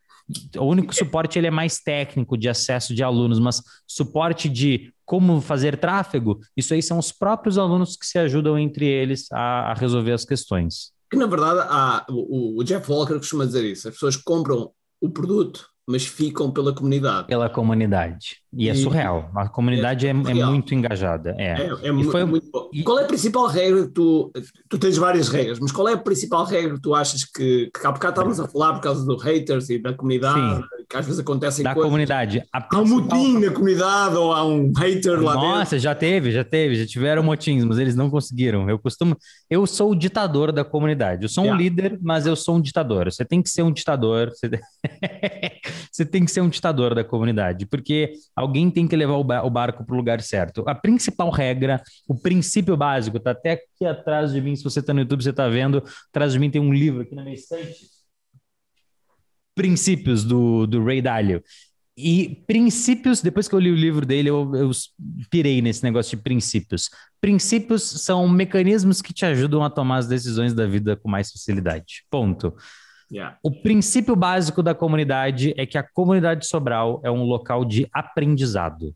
O 0.57 0.65
único 0.65 0.95
suporte 0.95 1.37
ele 1.37 1.47
é 1.47 1.51
mais 1.51 1.79
técnico 1.79 2.37
de 2.37 2.47
acesso 2.47 2.95
de 2.95 3.03
alunos, 3.03 3.39
mas 3.39 3.61
suporte 3.85 4.47
de 4.47 4.93
como 5.11 5.41
fazer 5.41 5.77
tráfego, 5.77 6.39
isso 6.55 6.73
aí 6.73 6.81
são 6.81 6.97
os 6.97 7.11
próprios 7.11 7.57
alunos 7.57 7.97
que 7.97 8.05
se 8.05 8.17
ajudam 8.17 8.57
entre 8.57 8.85
eles 8.85 9.29
a, 9.29 9.71
a 9.71 9.73
resolver 9.73 10.13
as 10.13 10.23
questões. 10.23 10.93
Que 11.11 11.17
na 11.17 11.27
verdade 11.27 11.67
há, 11.69 12.05
o, 12.09 12.57
o 12.57 12.63
Jeff 12.63 12.89
Walker 12.89 13.15
costuma 13.15 13.43
dizer 13.43 13.65
isso: 13.65 13.89
as 13.89 13.95
pessoas 13.95 14.15
compram 14.15 14.71
o 15.01 15.09
produto 15.09 15.69
mas 15.85 16.05
ficam 16.05 16.49
pela 16.51 16.73
comunidade. 16.73 17.27
Pela 17.27 17.49
comunidade. 17.49 18.40
E, 18.53 18.67
é 18.67 18.75
surreal. 18.75 19.31
A 19.33 19.47
comunidade 19.47 20.05
é, 20.05 20.09
é, 20.09 20.11
é 20.11 20.45
muito 20.45 20.75
engajada. 20.75 21.33
É, 21.37 21.53
é, 21.53 21.89
é 21.89 22.03
foi... 22.03 22.25
muito 22.25 22.51
bom. 22.51 22.69
E... 22.73 22.83
Qual 22.83 22.99
é 22.99 23.03
a 23.03 23.07
principal 23.07 23.47
regra 23.47 23.83
que 23.83 23.93
tu. 23.93 24.29
Tu 24.67 24.77
tens 24.77 24.97
várias 24.97 25.29
regras, 25.29 25.57
mas 25.59 25.71
qual 25.71 25.87
é 25.87 25.93
a 25.93 25.97
principal 25.97 26.43
regra 26.43 26.75
que 26.75 26.81
tu 26.81 26.93
achas 26.93 27.23
que. 27.23 27.71
que 27.73 27.87
há 27.87 27.91
bocado 27.91 28.11
estávamos 28.11 28.39
a 28.41 28.47
falar 28.49 28.73
por 28.73 28.81
causa 28.81 29.05
dos 29.05 29.23
haters 29.23 29.69
e 29.69 29.79
da 29.79 29.93
comunidade, 29.93 30.57
Sim. 30.57 30.63
que 30.89 30.97
às 30.97 31.05
vezes 31.05 31.21
acontecem 31.21 31.63
da 31.63 31.73
coisas. 31.73 31.89
comunidade. 31.89 32.43
A 32.51 32.59
principal... 32.59 32.79
Há 32.79 32.83
um 32.83 33.01
motim 33.01 33.39
na 33.39 33.51
comunidade 33.51 34.15
ou 34.17 34.33
há 34.33 34.45
um 34.45 34.73
hater 34.77 35.21
lá 35.21 35.33
Nossa, 35.33 35.39
dentro. 35.39 35.59
Nossa, 35.59 35.79
já 35.79 35.95
teve, 35.95 36.31
já 36.31 36.43
teve, 36.43 36.75
já 36.75 36.85
tiveram 36.85 37.23
motins, 37.23 37.63
mas 37.63 37.77
eles 37.77 37.95
não 37.95 38.09
conseguiram. 38.09 38.69
Eu 38.69 38.77
costumo. 38.77 39.15
Eu 39.49 39.65
sou 39.65 39.91
o 39.91 39.95
ditador 39.95 40.51
da 40.51 40.65
comunidade. 40.65 41.23
Eu 41.23 41.29
sou 41.29 41.45
um 41.45 41.55
líder, 41.55 41.97
mas 42.01 42.25
eu 42.25 42.35
sou 42.35 42.57
um 42.57 42.61
ditador. 42.61 43.09
Você 43.09 43.23
tem 43.23 43.41
que 43.41 43.49
ser 43.49 43.61
um 43.61 43.71
ditador. 43.71 44.29
Você, 44.29 44.49
você 45.89 46.05
tem 46.05 46.25
que 46.25 46.31
ser 46.31 46.41
um 46.41 46.49
ditador 46.49 46.93
da 46.93 47.03
comunidade, 47.03 47.65
porque 47.65 48.11
alguém 48.41 48.69
tem 48.69 48.87
que 48.87 48.95
levar 48.95 49.15
o 49.15 49.49
barco 49.49 49.85
para 49.85 49.93
o 49.93 49.97
lugar 49.97 50.21
certo. 50.21 50.63
A 50.67 50.75
principal 50.75 51.29
regra, 51.29 51.81
o 52.07 52.15
princípio 52.15 52.75
básico, 52.75 53.17
está 53.17 53.31
até 53.31 53.51
aqui 53.51 53.85
atrás 53.85 54.33
de 54.33 54.41
mim, 54.41 54.55
se 54.55 54.63
você 54.63 54.79
está 54.79 54.93
no 54.93 54.99
YouTube, 55.01 55.23
você 55.23 55.29
está 55.29 55.47
vendo, 55.47 55.83
atrás 56.09 56.33
de 56.33 56.39
mim 56.39 56.49
tem 56.49 56.61
um 56.61 56.73
livro 56.73 57.01
aqui 57.01 57.15
na 57.15 57.23
minha 57.23 57.35
estante. 57.35 57.89
Princípios 59.55 60.23
do, 60.23 60.65
do 60.65 60.83
Ray 60.83 61.01
Dalio. 61.01 61.43
E 61.95 62.43
princípios, 62.47 63.21
depois 63.21 63.47
que 63.47 63.53
eu 63.53 63.59
li 63.59 63.69
o 63.69 63.75
livro 63.75 64.05
dele, 64.05 64.29
eu, 64.29 64.55
eu 64.55 64.71
pirei 65.29 65.61
nesse 65.61 65.83
negócio 65.83 66.17
de 66.17 66.23
princípios. 66.23 66.89
Princípios 67.19 67.83
são 67.83 68.27
mecanismos 68.27 69.01
que 69.01 69.13
te 69.13 69.25
ajudam 69.25 69.63
a 69.63 69.69
tomar 69.69 69.97
as 69.97 70.07
decisões 70.07 70.53
da 70.53 70.65
vida 70.65 70.95
com 70.95 71.09
mais 71.09 71.31
facilidade. 71.31 72.05
Ponto. 72.09 72.55
Yeah. 73.11 73.37
O 73.43 73.51
princípio 73.51 74.15
básico 74.15 74.63
da 74.63 74.73
comunidade 74.73 75.53
é 75.57 75.65
que 75.65 75.77
a 75.77 75.83
comunidade 75.83 76.47
Sobral 76.47 77.01
é 77.03 77.11
um 77.11 77.23
local 77.23 77.65
de 77.65 77.87
aprendizado. 77.91 78.95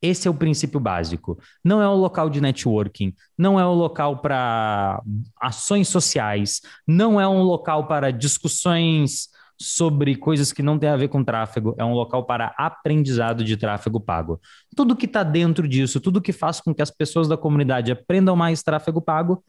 Esse 0.00 0.26
é 0.26 0.30
o 0.30 0.34
princípio 0.34 0.80
básico. 0.80 1.38
Não 1.62 1.82
é 1.82 1.88
um 1.88 1.94
local 1.94 2.30
de 2.30 2.40
networking, 2.40 3.14
não 3.36 3.60
é 3.60 3.66
um 3.66 3.74
local 3.74 4.22
para 4.22 5.02
ações 5.38 5.88
sociais, 5.88 6.62
não 6.86 7.20
é 7.20 7.28
um 7.28 7.42
local 7.42 7.86
para 7.86 8.10
discussões 8.10 9.28
sobre 9.60 10.16
coisas 10.16 10.52
que 10.52 10.62
não 10.62 10.78
têm 10.78 10.88
a 10.88 10.96
ver 10.96 11.08
com 11.08 11.22
tráfego, 11.22 11.74
é 11.78 11.84
um 11.84 11.92
local 11.92 12.24
para 12.24 12.54
aprendizado 12.56 13.44
de 13.44 13.58
tráfego 13.58 14.00
pago. 14.00 14.40
Tudo 14.74 14.96
que 14.96 15.04
está 15.04 15.22
dentro 15.22 15.68
disso, 15.68 16.00
tudo 16.00 16.22
que 16.22 16.32
faz 16.32 16.62
com 16.62 16.74
que 16.74 16.80
as 16.80 16.90
pessoas 16.90 17.28
da 17.28 17.36
comunidade 17.36 17.92
aprendam 17.92 18.34
mais 18.34 18.62
tráfego 18.62 19.02
pago, 19.02 19.44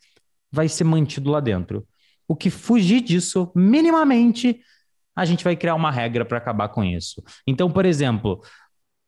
vai 0.52 0.68
ser 0.68 0.84
mantido 0.84 1.32
lá 1.32 1.40
dentro. 1.40 1.88
O 2.32 2.36
que 2.36 2.50
fugir 2.50 3.02
disso, 3.02 3.52
minimamente, 3.54 4.62
a 5.14 5.26
gente 5.26 5.44
vai 5.44 5.54
criar 5.54 5.76
uma 5.76 5.92
regra 5.92 6.24
para 6.24 6.38
acabar 6.38 6.70
com 6.70 6.82
isso. 6.82 7.22
Então, 7.46 7.70
por 7.70 7.86
exemplo, 7.86 8.42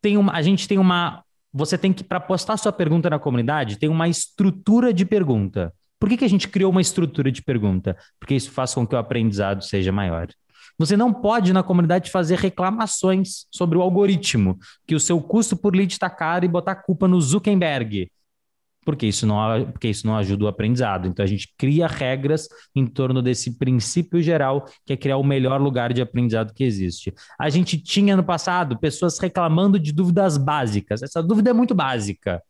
tem 0.02 0.18
uma, 0.18 0.34
a 0.34 0.42
gente 0.42 0.68
tem 0.68 0.76
uma. 0.76 1.24
Você 1.50 1.78
tem 1.78 1.90
que, 1.90 2.04
para 2.04 2.20
postar 2.20 2.58
sua 2.58 2.70
pergunta 2.70 3.08
na 3.08 3.18
comunidade, 3.18 3.78
tem 3.78 3.88
uma 3.88 4.08
estrutura 4.08 4.92
de 4.92 5.06
pergunta. 5.06 5.72
Por 5.98 6.10
que, 6.10 6.18
que 6.18 6.24
a 6.26 6.28
gente 6.28 6.48
criou 6.48 6.70
uma 6.70 6.82
estrutura 6.82 7.32
de 7.32 7.40
pergunta? 7.40 7.96
Porque 8.20 8.34
isso 8.34 8.50
faz 8.50 8.74
com 8.74 8.86
que 8.86 8.94
o 8.94 8.98
aprendizado 8.98 9.64
seja 9.64 9.90
maior. 9.90 10.28
Você 10.78 10.94
não 10.94 11.10
pode, 11.10 11.50
na 11.50 11.62
comunidade, 11.62 12.10
fazer 12.10 12.38
reclamações 12.38 13.46
sobre 13.50 13.78
o 13.78 13.80
algoritmo, 13.80 14.58
que 14.86 14.94
o 14.94 15.00
seu 15.00 15.18
custo 15.18 15.56
por 15.56 15.74
lead 15.74 15.90
está 15.90 16.10
caro 16.10 16.44
e 16.44 16.48
botar 16.48 16.74
culpa 16.74 17.08
no 17.08 17.18
Zuckerberg 17.22 18.10
porque 18.84 19.06
isso 19.06 19.26
não, 19.26 19.36
porque 19.72 19.88
isso 19.88 20.06
não 20.06 20.16
ajuda 20.16 20.44
o 20.44 20.48
aprendizado. 20.48 21.08
Então 21.08 21.24
a 21.24 21.28
gente 21.28 21.52
cria 21.56 21.86
regras 21.86 22.48
em 22.74 22.86
torno 22.86 23.22
desse 23.22 23.58
princípio 23.58 24.22
geral, 24.22 24.64
que 24.84 24.92
é 24.92 24.96
criar 24.96 25.16
o 25.16 25.24
melhor 25.24 25.60
lugar 25.60 25.92
de 25.92 26.02
aprendizado 26.02 26.52
que 26.52 26.64
existe. 26.64 27.12
A 27.38 27.48
gente 27.48 27.78
tinha 27.78 28.16
no 28.16 28.24
passado 28.24 28.78
pessoas 28.78 29.18
reclamando 29.18 29.78
de 29.78 29.92
dúvidas 29.92 30.36
básicas. 30.36 31.02
Essa 31.02 31.22
dúvida 31.22 31.50
é 31.50 31.52
muito 31.52 31.74
básica. 31.74 32.42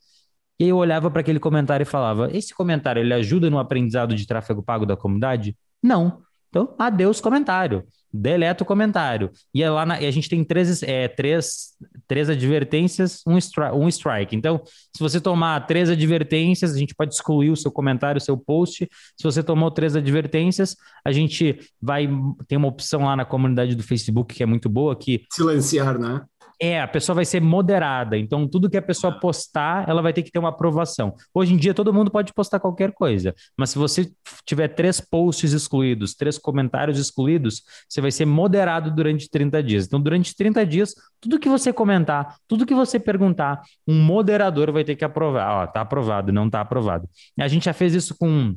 E 0.59 0.69
eu 0.69 0.77
olhava 0.77 1.11
para 1.11 1.21
aquele 1.21 1.41
comentário 1.41 1.83
e 1.83 1.87
falava: 1.87 2.29
esse 2.33 2.55
comentário 2.55 3.01
ele 3.01 3.13
ajuda 3.15 3.51
no 3.51 3.59
aprendizado 3.59 4.15
de 4.15 4.27
tráfego 4.27 4.63
pago 4.63 4.87
da 4.87 4.97
comunidade? 4.97 5.57
Não. 5.83 6.23
Então, 6.55 6.73
adeus 6.79 7.21
comentário 7.21 7.85
deleta 8.15 8.63
o 8.63 8.67
comentário. 8.67 9.31
E, 9.53 9.61
é 9.61 9.69
lá 9.69 9.85
na, 9.85 10.01
e 10.01 10.07
a 10.07 10.11
gente 10.11 10.29
tem 10.29 10.45
três, 10.45 10.85
é, 10.85 11.09
três, 11.09 11.73
três 12.07 12.31
advertências, 12.31 13.23
um, 13.27 13.37
stri 13.37 13.65
um 13.73 13.89
strike. 13.89 14.37
Então, 14.37 14.63
se 14.65 15.01
você 15.01 15.21
tomar 15.21 15.67
três 15.67 15.91
advertências, 15.91 16.73
a 16.73 16.79
gente 16.79 16.95
pode 16.95 17.13
excluir 17.13 17.51
o 17.51 17.57
seu 17.57 17.73
comentário, 17.73 18.19
o 18.19 18.25
seu 18.25 18.37
post. 18.37 18.89
Se 19.17 19.25
você 19.25 19.43
tomou 19.43 19.69
três 19.69 19.97
advertências, 19.97 20.77
a 21.05 21.11
gente 21.11 21.59
vai. 21.83 22.09
Tem 22.47 22.57
uma 22.57 22.69
opção 22.69 23.05
lá 23.05 23.17
na 23.17 23.25
comunidade 23.25 23.75
do 23.75 23.83
Facebook 23.83 24.33
que 24.33 24.43
é 24.45 24.47
muito 24.47 24.69
boa 24.69 24.95
que. 24.95 25.25
Silenciar, 25.33 25.99
né? 25.99 26.23
É, 26.65 26.81
a 26.81 26.89
pessoa 26.89 27.15
vai 27.15 27.27
ser 27.27 27.43
moderada. 27.43 28.17
Então, 28.17 28.49
tudo 28.49 28.71
que 28.71 28.77
a 28.79 28.81
pessoa 28.81 29.21
postar, 29.21 29.87
ela 29.87 30.01
vai 30.01 30.15
ter 30.15 30.23
que 30.23 30.33
ter 30.33 30.39
uma 30.39 30.49
aprovação. 30.49 31.15
Hoje 31.35 31.53
em 31.53 31.59
dia, 31.59 31.75
todo 31.75 31.93
mundo 31.93 32.11
pode 32.11 32.33
postar 32.33 32.59
qualquer 32.59 32.91
coisa. 32.93 33.35
Mas 33.55 33.69
se 33.69 33.79
você 33.79 34.11
tiver 34.47 34.69
três 34.69 34.99
posts 34.99 35.53
excluídos, 35.53 36.15
três 36.15 36.39
comentários 36.39 36.99
excluídos, 36.99 37.63
você 37.87 38.01
vai 38.01 38.11
ser 38.11 38.25
moderado 38.25 38.91
durante 38.91 39.29
30 39.29 39.63
dias. 39.63 39.85
Então, 39.85 40.01
durante 40.01 40.35
30 40.35 40.65
dias, 40.65 40.95
tudo 41.21 41.39
que 41.39 41.51
você 41.51 41.71
comentar, 41.71 42.37
tudo 42.49 42.65
que 42.65 42.75
você 42.75 42.99
perguntar, 42.99 43.61
um 43.87 44.01
moderador 44.03 44.73
vai 44.73 44.85
ter 44.85 44.97
que 44.97 45.05
aprovar. 45.05 45.65
Ó, 45.65 45.67
tá 45.67 45.83
aprovado, 45.83 46.33
não 46.33 46.49
tá 46.49 46.63
aprovado. 46.63 47.07
A 47.39 47.47
gente 47.47 47.67
já 47.67 47.75
fez 47.75 47.93
isso 47.93 48.17
com 48.17 48.57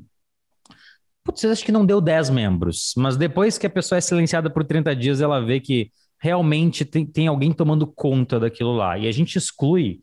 Putz, 1.25 1.43
acho 1.43 1.65
que 1.65 1.73
não 1.73 1.85
deu 1.85 1.99
10 1.99 2.29
membros, 2.29 2.93
mas 2.95 3.17
depois 3.17 3.57
que 3.57 3.67
a 3.67 3.69
pessoa 3.69 3.97
é 3.97 4.01
silenciada 4.01 4.49
por 4.49 4.63
30 4.63 4.95
dias, 4.95 5.19
ela 5.19 5.43
vê 5.43 5.59
que 5.59 5.91
realmente 6.19 6.83
tem, 6.83 7.05
tem 7.05 7.27
alguém 7.27 7.51
tomando 7.51 7.85
conta 7.87 8.39
daquilo 8.39 8.75
lá. 8.75 8.97
E 8.97 9.07
a 9.07 9.11
gente 9.11 9.37
exclui 9.37 9.99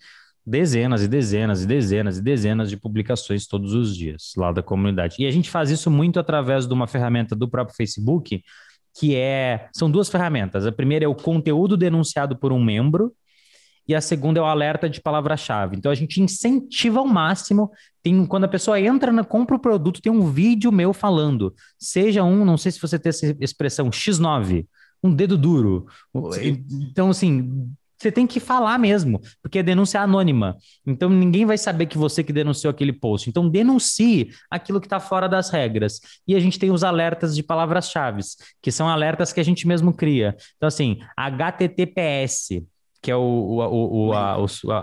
dezenas 0.46 1.02
e 1.02 1.08
dezenas 1.08 1.62
e 1.62 1.66
dezenas 1.66 2.18
e 2.18 2.22
dezenas 2.22 2.68
de 2.68 2.76
publicações 2.76 3.46
todos 3.46 3.72
os 3.72 3.96
dias 3.96 4.32
lá 4.36 4.52
da 4.52 4.62
comunidade. 4.62 5.16
E 5.18 5.26
a 5.26 5.30
gente 5.30 5.50
faz 5.50 5.70
isso 5.70 5.90
muito 5.90 6.20
através 6.20 6.66
de 6.66 6.74
uma 6.74 6.86
ferramenta 6.86 7.34
do 7.34 7.48
próprio 7.48 7.76
Facebook, 7.76 8.42
que 8.98 9.16
é 9.16 9.68
são 9.72 9.90
duas 9.90 10.08
ferramentas. 10.08 10.66
A 10.66 10.72
primeira 10.72 11.04
é 11.04 11.08
o 11.08 11.14
conteúdo 11.14 11.76
denunciado 11.76 12.36
por 12.36 12.52
um 12.52 12.62
membro 12.62 13.12
e 13.86 13.94
a 13.94 14.00
segunda 14.00 14.40
é 14.40 14.42
o 14.42 14.46
alerta 14.46 14.88
de 14.88 15.00
palavra-chave. 15.00 15.76
Então 15.76 15.90
a 15.90 15.94
gente 15.94 16.20
incentiva 16.20 17.00
ao 17.00 17.06
máximo. 17.06 17.70
Tem 18.02 18.24
quando 18.26 18.44
a 18.44 18.48
pessoa 18.48 18.80
entra 18.80 19.12
na 19.12 19.24
compra 19.24 19.56
o 19.56 19.60
produto, 19.60 20.00
tem 20.00 20.12
um 20.12 20.30
vídeo 20.30 20.70
meu 20.70 20.92
falando. 20.92 21.54
Seja 21.78 22.22
um, 22.22 22.44
não 22.44 22.56
sei 22.56 22.70
se 22.72 22.80
você 22.80 22.98
tem 22.98 23.10
essa 23.10 23.36
expressão 23.40 23.90
X9 23.90 24.66
um 25.04 25.14
dedo 25.14 25.36
duro. 25.36 25.86
Sim. 26.32 26.64
Então, 26.90 27.10
assim, 27.10 27.70
você 27.98 28.10
tem 28.10 28.26
que 28.26 28.40
falar 28.40 28.78
mesmo, 28.78 29.20
porque 29.42 29.58
é 29.58 29.62
denúncia 29.62 30.00
anônima. 30.00 30.56
Então, 30.86 31.08
ninguém 31.10 31.44
vai 31.44 31.58
saber 31.58 31.86
que 31.86 31.98
você 31.98 32.24
que 32.24 32.32
denunciou 32.32 32.70
aquele 32.70 32.92
post. 32.92 33.28
Então, 33.28 33.48
denuncie 33.48 34.30
aquilo 34.50 34.80
que 34.80 34.86
está 34.86 34.98
fora 34.98 35.28
das 35.28 35.50
regras. 35.50 36.00
E 36.26 36.34
a 36.34 36.40
gente 36.40 36.58
tem 36.58 36.70
os 36.70 36.82
alertas 36.82 37.36
de 37.36 37.42
palavras-chave, 37.42 38.22
que 38.62 38.72
são 38.72 38.88
alertas 38.88 39.32
que 39.32 39.40
a 39.40 39.44
gente 39.44 39.66
mesmo 39.66 39.92
cria. 39.92 40.34
Então, 40.56 40.66
assim, 40.66 40.98
HTTPS 41.16 42.64
que 43.04 43.10
é 43.10 43.16
o, 43.16 43.20
o, 43.20 44.06
o, 44.08 44.12
a, 44.14 44.38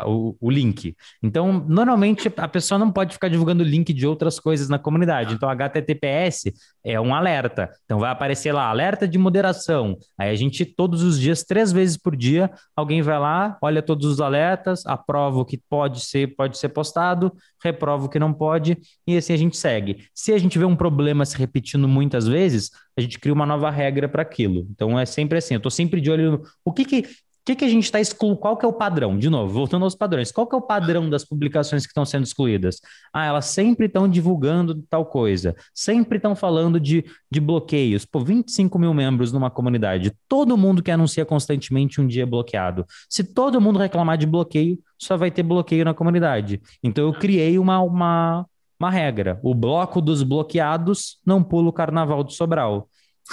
o, 0.07 0.37
o, 0.39 0.51
link. 0.51 0.95
Então, 1.23 1.65
normalmente 1.67 2.31
a 2.37 2.47
pessoa 2.47 2.77
não 2.77 2.91
pode 2.91 3.15
ficar 3.15 3.29
divulgando 3.29 3.63
link 3.63 3.91
de 3.91 4.05
outras 4.05 4.39
coisas 4.39 4.69
na 4.69 4.77
comunidade. 4.77 5.33
Então, 5.33 5.49
HTTPS 5.49 6.53
é 6.83 7.01
um 7.01 7.15
alerta. 7.15 7.71
Então, 7.83 7.97
vai 7.97 8.11
aparecer 8.11 8.51
lá, 8.51 8.69
alerta 8.69 9.07
de 9.07 9.17
moderação. 9.17 9.97
Aí 10.19 10.29
a 10.29 10.35
gente, 10.35 10.63
todos 10.63 11.01
os 11.01 11.19
dias, 11.19 11.43
três 11.43 11.71
vezes 11.71 11.97
por 11.97 12.15
dia, 12.15 12.51
alguém 12.75 13.01
vai 13.01 13.17
lá, 13.17 13.57
olha 13.59 13.81
todos 13.81 14.05
os 14.05 14.21
alertas, 14.21 14.85
aprova 14.85 15.39
o 15.39 15.45
que 15.45 15.57
pode 15.57 16.01
ser, 16.01 16.35
pode 16.35 16.59
ser 16.59 16.69
postado, 16.69 17.33
reprova 17.63 18.05
o 18.05 18.09
que 18.09 18.19
não 18.19 18.31
pode, 18.31 18.77
e 19.07 19.17
assim 19.17 19.33
a 19.33 19.37
gente 19.37 19.57
segue. 19.57 20.05
Se 20.13 20.31
a 20.31 20.37
gente 20.37 20.59
vê 20.59 20.65
um 20.65 20.75
problema 20.75 21.25
se 21.25 21.35
repetindo 21.35 21.87
muitas 21.87 22.27
vezes, 22.27 22.69
a 22.95 23.01
gente 23.01 23.17
cria 23.17 23.33
uma 23.33 23.47
nova 23.47 23.71
regra 23.71 24.07
para 24.07 24.21
aquilo. 24.21 24.67
Então, 24.69 24.99
é 24.99 25.07
sempre 25.07 25.39
assim, 25.39 25.55
eu 25.55 25.57
estou 25.59 25.71
sempre 25.71 25.99
de 25.99 26.11
olho 26.11 26.31
no 26.33 26.43
o 26.63 26.71
que, 26.71 26.85
que 26.85 27.05
que, 27.45 27.55
que 27.55 27.65
a 27.65 27.67
gente 27.67 27.85
está 27.85 27.99
excluindo? 27.99 28.37
Qual 28.37 28.55
que 28.55 28.65
é 28.65 28.67
o 28.67 28.73
padrão? 28.73 29.17
De 29.17 29.29
novo, 29.29 29.51
voltando 29.51 29.83
aos 29.83 29.95
padrões, 29.95 30.31
qual 30.31 30.45
que 30.45 30.55
é 30.55 30.57
o 30.57 30.61
padrão 30.61 31.09
das 31.09 31.25
publicações 31.25 31.83
que 31.83 31.89
estão 31.89 32.05
sendo 32.05 32.23
excluídas? 32.23 32.79
Ah, 33.11 33.25
elas 33.25 33.45
sempre 33.45 33.87
estão 33.87 34.07
divulgando 34.07 34.83
tal 34.89 35.05
coisa, 35.05 35.55
sempre 35.73 36.17
estão 36.17 36.35
falando 36.35 36.79
de, 36.79 37.03
de 37.31 37.39
bloqueios. 37.39 38.05
Pô, 38.05 38.19
25 38.19 38.77
mil 38.77 38.93
membros 38.93 39.31
numa 39.31 39.49
comunidade, 39.49 40.13
todo 40.27 40.57
mundo 40.57 40.83
que 40.83 40.91
anuncia 40.91 41.25
constantemente 41.25 41.99
um 41.99 42.07
dia 42.07 42.25
bloqueado. 42.25 42.85
Se 43.09 43.23
todo 43.23 43.59
mundo 43.59 43.79
reclamar 43.79 44.17
de 44.17 44.27
bloqueio, 44.27 44.77
só 44.97 45.17
vai 45.17 45.31
ter 45.31 45.43
bloqueio 45.43 45.83
na 45.83 45.93
comunidade. 45.93 46.61
Então 46.83 47.05
eu 47.05 47.13
criei 47.13 47.57
uma, 47.57 47.81
uma, 47.81 48.45
uma 48.79 48.91
regra: 48.91 49.39
o 49.41 49.55
bloco 49.55 49.99
dos 49.99 50.21
bloqueados 50.21 51.19
não 51.25 51.43
pula 51.43 51.69
o 51.69 51.73
carnaval 51.73 52.23
do 52.23 52.31
Sobral. 52.31 52.87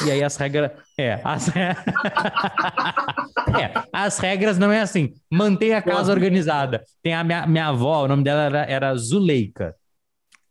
E 0.05 0.11
aí 0.11 0.23
as 0.23 0.37
regras. 0.37 0.71
É, 0.97 1.21
as, 1.25 1.49
é, 1.57 1.75
as 3.93 4.19
regras 4.19 4.59
não 4.59 4.71
é 4.71 4.81
assim. 4.81 5.13
Mantenha 5.31 5.79
a 5.79 5.83
casa 5.83 6.13
organizada. 6.13 6.85
Tem 7.03 7.15
a 7.15 7.25
minha, 7.25 7.47
minha 7.47 7.67
avó, 7.69 8.05
o 8.05 8.09
nome 8.09 8.23
dela 8.23 8.43
era, 8.43 8.65
era 8.65 8.95
Zuleika. 8.97 9.75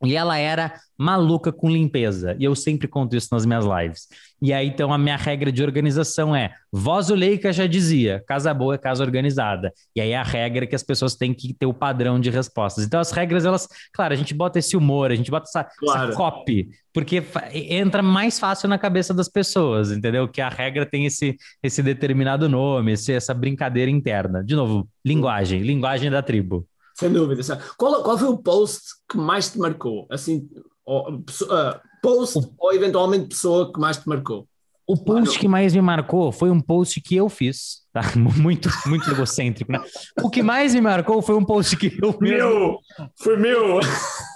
E 0.03 0.15
ela 0.15 0.37
era 0.37 0.73
maluca 0.97 1.51
com 1.51 1.69
limpeza. 1.69 2.35
E 2.39 2.43
eu 2.43 2.55
sempre 2.55 2.87
conto 2.87 3.15
isso 3.15 3.29
nas 3.31 3.45
minhas 3.45 3.65
lives. 3.65 4.07
E 4.39 4.53
aí, 4.53 4.67
então, 4.67 4.93
a 4.93 4.97
minha 4.97 5.17
regra 5.17 5.51
de 5.51 5.63
organização 5.63 6.35
é: 6.35 6.53
voz 6.71 7.09
Leica 7.09 7.51
já 7.51 7.65
dizia, 7.65 8.23
casa 8.27 8.53
boa 8.53 8.75
é 8.75 8.77
casa 8.77 9.03
organizada. 9.03 9.73
E 9.95 10.01
aí 10.01 10.13
a 10.13 10.21
regra 10.21 10.65
é 10.65 10.67
que 10.67 10.75
as 10.75 10.83
pessoas 10.83 11.15
têm 11.15 11.33
que 11.33 11.53
ter 11.53 11.65
o 11.65 11.73
padrão 11.73 12.19
de 12.19 12.29
respostas. 12.29 12.85
Então, 12.85 12.99
as 12.99 13.11
regras, 13.11 13.45
elas, 13.45 13.67
claro, 13.91 14.13
a 14.13 14.17
gente 14.17 14.35
bota 14.35 14.59
esse 14.59 14.77
humor, 14.77 15.11
a 15.11 15.15
gente 15.15 15.31
bota 15.31 15.45
essa, 15.49 15.63
claro. 15.63 16.09
essa 16.09 16.17
copy, 16.17 16.69
porque 16.93 17.23
entra 17.51 18.03
mais 18.03 18.39
fácil 18.39 18.69
na 18.69 18.77
cabeça 18.77 19.13
das 19.13 19.27
pessoas, 19.27 19.91
entendeu? 19.91 20.27
Que 20.27 20.41
a 20.41 20.49
regra 20.49 20.85
tem 20.85 21.07
esse, 21.07 21.35
esse 21.63 21.81
determinado 21.81 22.47
nome, 22.47 22.91
esse, 22.91 23.13
essa 23.13 23.33
brincadeira 23.33 23.89
interna. 23.89 24.43
De 24.43 24.55
novo, 24.55 24.87
linguagem, 25.03 25.61
linguagem 25.61 26.11
da 26.11 26.21
tribo. 26.21 26.67
Sem 26.97 27.11
dúvida. 27.13 27.41
Qual, 27.77 28.03
qual 28.03 28.17
foi 28.17 28.27
o 28.27 28.37
post 28.37 28.81
que 29.07 29.17
mais 29.17 29.51
te 29.51 29.59
marcou? 29.59 30.07
Assim, 30.09 30.49
ou, 30.83 31.13
uh, 31.13 31.79
post 32.01 32.39
o... 32.39 32.53
ou 32.57 32.73
eventualmente 32.73 33.27
pessoa 33.27 33.71
que 33.71 33.79
mais 33.79 33.97
te 33.97 34.09
marcou? 34.09 34.47
O 34.87 34.97
post 34.97 35.37
que 35.37 35.47
mais 35.47 35.75
me 35.75 35.81
marcou 35.81 36.31
foi 36.31 36.49
um 36.49 36.61
post 36.61 36.99
que 37.01 37.15
eu 37.15 37.29
fiz, 37.29 37.81
tá? 37.93 38.01
Muito, 38.15 38.69
muito 38.85 39.11
egocêntrico, 39.11 39.69
né? 39.71 39.83
O 40.23 40.29
que 40.29 40.41
mais 40.41 40.73
me 40.73 40.79
marcou 40.79 41.21
foi 41.21 41.35
um 41.35 41.43
post 41.43 41.75
que 41.75 41.87
eu 42.01 42.17
mesmo... 42.21 42.37
Meu! 42.37 42.79
Foi 43.17 43.37
meu! 43.37 43.79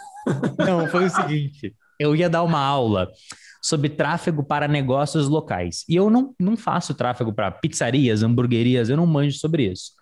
Não, 0.59 0.87
foi 0.87 1.05
o 1.05 1.09
seguinte, 1.09 1.73
eu 1.97 2.15
ia 2.15 2.29
dar 2.29 2.43
uma 2.43 2.59
aula 2.59 3.09
sobre 3.61 3.89
tráfego 3.89 4.43
para 4.43 4.67
negócios 4.67 5.27
locais. 5.27 5.83
E 5.87 5.95
eu 5.95 6.09
não, 6.09 6.35
não 6.39 6.57
faço 6.57 6.93
tráfego 6.93 7.33
para 7.33 7.49
pizzarias, 7.49 8.21
hamburguerias, 8.21 8.89
eu 8.89 8.97
não 8.97 9.07
manjo 9.07 9.37
sobre 9.37 9.71
isso. 9.71 9.93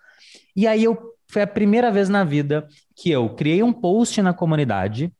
E 0.56 0.66
aí 0.66 0.84
eu 0.84 1.14
foi 1.30 1.42
a 1.42 1.46
primeira 1.46 1.90
vez 1.90 2.08
na 2.08 2.24
vida 2.24 2.66
que 2.96 3.10
eu 3.10 3.28
criei 3.30 3.62
um 3.62 3.72
post 3.72 4.20
na 4.20 4.32
comunidade 4.32 5.12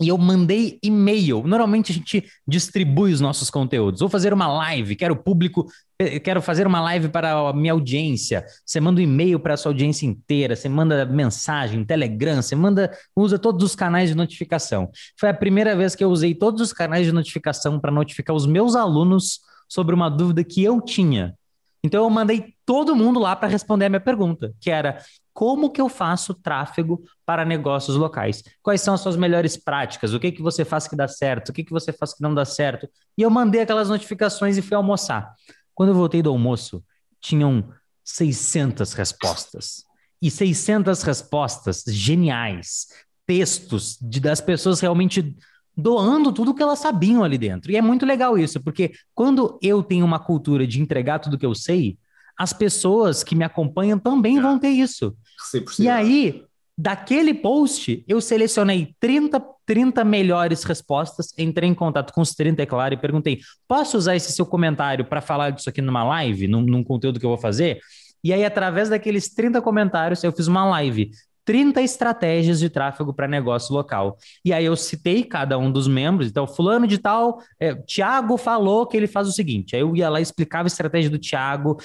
e 0.00 0.08
eu 0.08 0.16
mandei 0.16 0.78
e-mail. 0.82 1.42
Normalmente 1.44 1.90
a 1.90 1.94
gente 1.94 2.24
distribui 2.46 3.12
os 3.12 3.20
nossos 3.20 3.50
conteúdos. 3.50 4.00
Vou 4.00 4.08
fazer 4.08 4.32
uma 4.32 4.46
live, 4.46 4.94
quero 4.94 5.16
público, 5.16 5.66
eh, 5.98 6.20
quero 6.20 6.40
fazer 6.40 6.66
uma 6.68 6.80
live 6.80 7.08
para 7.08 7.32
a 7.32 7.52
minha 7.52 7.72
audiência. 7.72 8.44
Você 8.64 8.80
manda 8.80 9.00
um 9.00 9.04
e-mail 9.04 9.40
para 9.40 9.54
a 9.54 9.56
sua 9.56 9.72
audiência 9.72 10.06
inteira, 10.06 10.54
você 10.54 10.68
manda 10.68 11.04
mensagem, 11.04 11.84
Telegram, 11.84 12.40
você 12.40 12.54
manda, 12.54 12.96
usa 13.16 13.38
todos 13.38 13.64
os 13.64 13.74
canais 13.74 14.08
de 14.08 14.14
notificação. 14.14 14.88
Foi 15.18 15.28
a 15.28 15.34
primeira 15.34 15.76
vez 15.76 15.96
que 15.96 16.04
eu 16.04 16.10
usei 16.10 16.32
todos 16.32 16.60
os 16.60 16.72
canais 16.72 17.04
de 17.04 17.12
notificação 17.12 17.80
para 17.80 17.90
notificar 17.90 18.36
os 18.36 18.46
meus 18.46 18.76
alunos 18.76 19.40
sobre 19.68 19.94
uma 19.94 20.08
dúvida 20.08 20.44
que 20.44 20.62
eu 20.62 20.80
tinha. 20.80 21.34
Então 21.82 22.04
eu 22.04 22.10
mandei 22.10 22.54
todo 22.66 22.96
mundo 22.96 23.20
lá 23.20 23.36
para 23.36 23.48
responder 23.48 23.86
a 23.86 23.88
minha 23.88 24.00
pergunta, 24.00 24.52
que 24.60 24.70
era 24.70 24.98
como 25.32 25.70
que 25.70 25.80
eu 25.80 25.88
faço 25.88 26.34
tráfego 26.34 27.00
para 27.24 27.44
negócios 27.44 27.96
locais? 27.96 28.42
Quais 28.60 28.80
são 28.80 28.94
as 28.94 29.00
suas 29.00 29.16
melhores 29.16 29.56
práticas? 29.56 30.12
O 30.12 30.18
que 30.18 30.32
que 30.32 30.42
você 30.42 30.64
faz 30.64 30.88
que 30.88 30.96
dá 30.96 31.06
certo? 31.06 31.50
O 31.50 31.52
que 31.52 31.62
que 31.62 31.70
você 31.70 31.92
faz 31.92 32.12
que 32.12 32.22
não 32.22 32.34
dá 32.34 32.44
certo? 32.44 32.88
E 33.16 33.22
eu 33.22 33.30
mandei 33.30 33.60
aquelas 33.60 33.88
notificações 33.88 34.56
e 34.56 34.62
fui 34.62 34.76
almoçar. 34.76 35.32
Quando 35.74 35.90
eu 35.90 35.94
voltei 35.94 36.22
do 36.22 36.30
almoço, 36.30 36.82
tinham 37.20 37.72
600 38.02 38.92
respostas. 38.94 39.84
E 40.20 40.28
600 40.28 41.02
respostas 41.04 41.84
geniais, 41.86 42.88
textos 43.24 43.96
de, 44.02 44.18
das 44.18 44.40
pessoas 44.40 44.80
realmente 44.80 45.36
doando 45.78 46.32
tudo 46.32 46.52
que 46.52 46.62
elas 46.62 46.80
sabiam 46.80 47.22
ali 47.22 47.38
dentro. 47.38 47.70
E 47.70 47.76
é 47.76 47.80
muito 47.80 48.04
legal 48.04 48.36
isso, 48.36 48.60
porque 48.60 48.92
quando 49.14 49.56
eu 49.62 49.80
tenho 49.80 50.04
uma 50.04 50.18
cultura 50.18 50.66
de 50.66 50.82
entregar 50.82 51.20
tudo 51.20 51.38
que 51.38 51.46
eu 51.46 51.54
sei, 51.54 51.96
as 52.36 52.52
pessoas 52.52 53.22
que 53.22 53.36
me 53.36 53.44
acompanham 53.44 53.96
também 53.96 54.38
é. 54.38 54.40
vão 54.40 54.58
ter 54.58 54.70
isso. 54.70 55.16
100%. 55.54 55.78
E 55.78 55.88
aí, 55.88 56.42
daquele 56.76 57.32
post, 57.32 58.04
eu 58.08 58.20
selecionei 58.20 58.92
30, 58.98 59.40
30 59.64 60.04
melhores 60.04 60.64
respostas, 60.64 61.32
entrei 61.38 61.68
em 61.68 61.74
contato 61.74 62.12
com 62.12 62.22
os 62.22 62.34
30, 62.34 62.60
é 62.60 62.66
claro, 62.66 62.94
e 62.94 62.96
perguntei: 62.96 63.38
posso 63.68 63.96
usar 63.96 64.16
esse 64.16 64.32
seu 64.32 64.44
comentário 64.44 65.04
para 65.04 65.20
falar 65.20 65.50
disso 65.50 65.70
aqui 65.70 65.80
numa 65.80 66.02
live, 66.02 66.48
num, 66.48 66.62
num 66.62 66.82
conteúdo 66.82 67.20
que 67.20 67.26
eu 67.26 67.30
vou 67.30 67.38
fazer? 67.38 67.78
E 68.24 68.32
aí, 68.32 68.44
através 68.44 68.88
daqueles 68.88 69.32
30 69.32 69.62
comentários, 69.62 70.24
eu 70.24 70.32
fiz 70.32 70.48
uma 70.48 70.64
live 70.64 71.12
30 71.48 71.80
estratégias 71.80 72.60
de 72.60 72.68
tráfego 72.68 73.10
para 73.10 73.26
negócio 73.26 73.74
local. 73.74 74.18
E 74.44 74.52
aí 74.52 74.66
eu 74.66 74.76
citei 74.76 75.24
cada 75.24 75.56
um 75.56 75.72
dos 75.72 75.88
membros. 75.88 76.28
Então, 76.28 76.46
fulano 76.46 76.86
de 76.86 76.98
tal, 76.98 77.42
é, 77.58 77.74
Tiago 77.74 78.36
falou 78.36 78.86
que 78.86 78.94
ele 78.94 79.06
faz 79.06 79.26
o 79.26 79.32
seguinte. 79.32 79.74
Aí 79.74 79.80
eu 79.80 79.96
ia 79.96 80.10
lá, 80.10 80.20
explicava 80.20 80.64
a 80.64 80.68
estratégia 80.68 81.08
do 81.08 81.16
Tiago, 81.16 81.78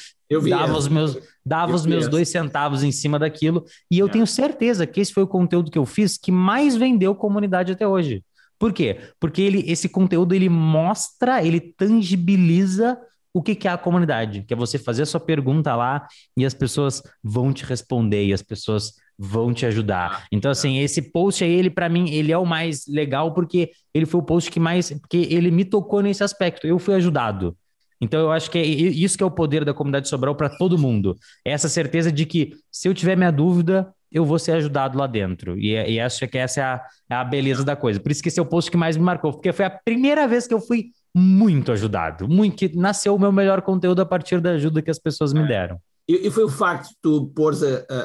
dava 0.50 0.78
os 0.78 0.90
meus, 0.90 1.18
dava 1.46 1.74
os 1.74 1.86
meus 1.86 2.10
dois 2.10 2.28
centavos 2.28 2.84
em 2.84 2.92
cima 2.92 3.18
daquilo. 3.18 3.64
E 3.90 3.98
eu 3.98 4.08
é. 4.08 4.10
tenho 4.10 4.28
certeza 4.28 4.86
que 4.86 5.00
esse 5.00 5.14
foi 5.14 5.24
o 5.24 5.28
conteúdo 5.28 5.72
que 5.72 5.78
eu 5.78 5.86
fiz 5.86 6.18
que 6.18 6.30
mais 6.30 6.76
vendeu 6.76 7.16
comunidade 7.16 7.72
até 7.72 7.88
hoje. 7.88 8.22
Por 8.60 8.74
quê? 8.74 9.00
Porque 9.18 9.42
ele, 9.42 9.64
esse 9.66 9.88
conteúdo 9.88 10.36
ele 10.36 10.50
mostra, 10.50 11.42
ele 11.42 11.62
tangibiliza 11.62 13.00
o 13.34 13.42
que, 13.42 13.56
que 13.56 13.66
é 13.66 13.72
a 13.72 13.78
comunidade, 13.78 14.44
que 14.44 14.54
é 14.54 14.58
você 14.58 14.78
fazer 14.78 15.04
a 15.04 15.06
sua 15.06 15.22
pergunta 15.22 15.74
lá 15.74 16.06
e 16.36 16.46
as 16.46 16.54
pessoas 16.54 17.02
vão 17.24 17.54
te 17.54 17.64
responder 17.64 18.26
e 18.26 18.34
as 18.34 18.42
pessoas 18.44 19.02
vão 19.18 19.54
te 19.54 19.66
ajudar. 19.66 20.22
Ah, 20.22 20.28
então, 20.32 20.52
assim, 20.52 20.80
esse 20.80 21.02
post 21.02 21.44
aí, 21.44 21.52
ele 21.52 21.70
para 21.70 21.90
mim, 21.90 22.10
ele 22.10 22.32
é 22.32 22.38
o 22.38 22.46
mais 22.46 22.86
legal 22.88 23.34
porque 23.34 23.72
ele 23.94 24.06
foi 24.06 24.20
o 24.20 24.24
post 24.24 24.50
que 24.50 24.60
mais, 24.60 24.92
porque 24.92 25.28
ele 25.30 25.52
me 25.52 25.66
tocou 25.66 26.02
nesse 26.02 26.24
aspecto. 26.24 26.68
Eu 26.68 26.80
fui 26.80 26.96
ajudado. 26.96 27.56
Então, 28.02 28.20
eu 28.20 28.32
acho 28.32 28.52
que 28.52 28.58
é 28.58 28.66
isso 28.66 29.18
que 29.18 29.24
é 29.24 29.26
o 29.26 29.32
poder 29.32 29.64
da 29.64 29.74
comunidade 29.74 30.10
Sobral 30.10 30.36
para 30.36 30.50
todo 30.50 30.78
mundo. 30.78 31.16
É 31.46 31.52
essa 31.52 31.70
certeza 31.70 32.12
de 32.12 32.26
que 32.26 32.54
se 32.70 32.88
eu 32.88 32.94
tiver 32.94 33.16
minha 33.16 33.32
dúvida, 33.32 33.94
eu 34.12 34.26
vou 34.26 34.38
ser 34.38 34.52
ajudado 34.52 34.98
lá 34.98 35.08
dentro. 35.08 35.58
E, 35.58 35.72
e 35.72 36.00
acho 36.00 36.28
que 36.28 36.38
essa 36.38 36.60
é 36.60 36.64
a, 36.64 36.82
é 37.10 37.16
a 37.16 37.24
beleza 37.24 37.64
da 37.64 37.76
coisa. 37.76 38.00
Por 38.00 38.12
isso 38.12 38.22
que 38.22 38.28
esse 38.28 38.40
é 38.40 38.44
o 38.44 38.46
post 38.46 38.70
que 38.70 38.78
mais 38.78 38.98
me 38.98 39.04
marcou, 39.04 39.32
porque 39.32 39.54
foi 39.54 39.66
a 39.66 39.70
primeira 39.70 40.28
vez 40.28 40.46
que 40.46 40.54
eu 40.54 40.60
fui 40.60 40.92
muito 41.16 41.72
ajudado, 41.72 42.28
muito 42.28 42.56
que 42.56 42.76
nasceu 42.76 43.16
o 43.16 43.20
meu 43.20 43.32
melhor 43.32 43.62
conteúdo 43.62 44.02
a 44.02 44.06
partir 44.06 44.42
da 44.42 44.52
ajuda 44.52 44.82
que 44.82 44.92
as 44.92 45.00
pessoas 45.00 45.34
me 45.34 45.44
é. 45.44 45.48
deram. 45.48 45.80
E, 46.08 46.28
e 46.28 46.32
foi 46.32 46.44
o 46.44 46.50
facto 46.50 46.90
de 46.90 46.96
tu 47.02 47.32
pôr 47.36 47.54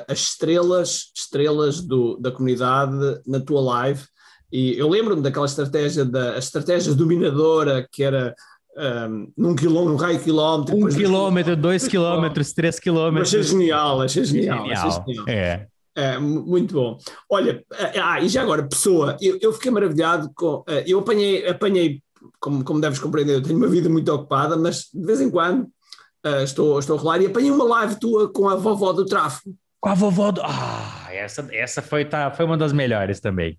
as 0.07 0.19
estrelas, 0.19 1.11
estrelas 1.17 1.81
do, 1.81 2.17
da 2.19 2.31
comunidade 2.31 2.95
na 3.27 3.41
tua 3.41 3.61
live. 3.61 4.05
E 4.53 4.79
eu 4.79 4.89
lembro-me 4.89 5.23
daquela 5.23 5.47
estratégia, 5.47 6.05
da, 6.05 6.35
a 6.35 6.39
estratégia 6.39 6.95
dominadora 6.95 7.87
que 7.91 8.03
era 8.03 8.35
um, 8.77 9.33
num 9.37 9.57
quilômetro, 9.57 9.95
um 9.95 9.97
raio 9.97 10.21
quilómetro. 10.21 10.77
Um 10.77 10.89
quilômetro, 10.89 11.57
dois 11.57 11.87
quilômetros, 11.89 12.53
três 12.53 12.79
quilômetros. 12.79 13.29
Achei 13.29 13.43
genial, 13.43 14.01
achei 14.01 14.25
genial. 14.25 14.59
genial. 14.65 14.89
Achei 14.89 15.15
genial. 15.15 15.29
É. 15.29 15.67
É, 15.95 16.17
muito 16.17 16.75
bom. 16.75 16.97
Olha, 17.29 17.61
eh, 17.75 18.01
ah, 18.01 18.21
e 18.21 18.29
já 18.29 18.43
agora, 18.43 18.63
pessoa, 18.63 19.17
eu, 19.21 19.37
eu 19.43 19.53
fiquei 19.53 19.69
maravilhado 19.69 20.31
com. 20.33 20.63
Eh, 20.69 20.85
eu 20.87 21.01
apanhei, 21.01 21.45
apanhei 21.49 22.01
como, 22.39 22.63
como 22.63 22.81
deves 22.81 23.01
compreender, 23.01 23.35
eu 23.35 23.43
tenho 23.43 23.59
uma 23.59 23.67
vida 23.67 23.89
muito 23.89 24.13
ocupada, 24.13 24.57
mas 24.57 24.89
de 24.95 25.05
vez 25.05 25.21
em 25.21 25.29
quando 25.29 25.67
uh, 26.27 26.43
estou, 26.43 26.79
estou 26.79 26.97
a 26.97 27.01
rolar 27.01 27.21
e 27.21 27.27
apanhei 27.27 27.51
uma 27.51 27.65
live 27.65 27.99
tua 27.99 28.33
com 28.33 28.49
a 28.49 28.57
vovó 28.57 28.93
do 28.93 29.05
tráfego. 29.05 29.55
Com 29.81 29.89
a 29.89 29.95
vovó 29.95 30.31
do. 30.31 30.43
Ah, 30.45 31.09
essa, 31.11 31.47
essa 31.53 31.81
foi, 31.81 32.05
tá, 32.05 32.31
foi 32.31 32.45
uma 32.45 32.57
das 32.57 32.73
melhores 32.73 33.21
também. 33.21 33.59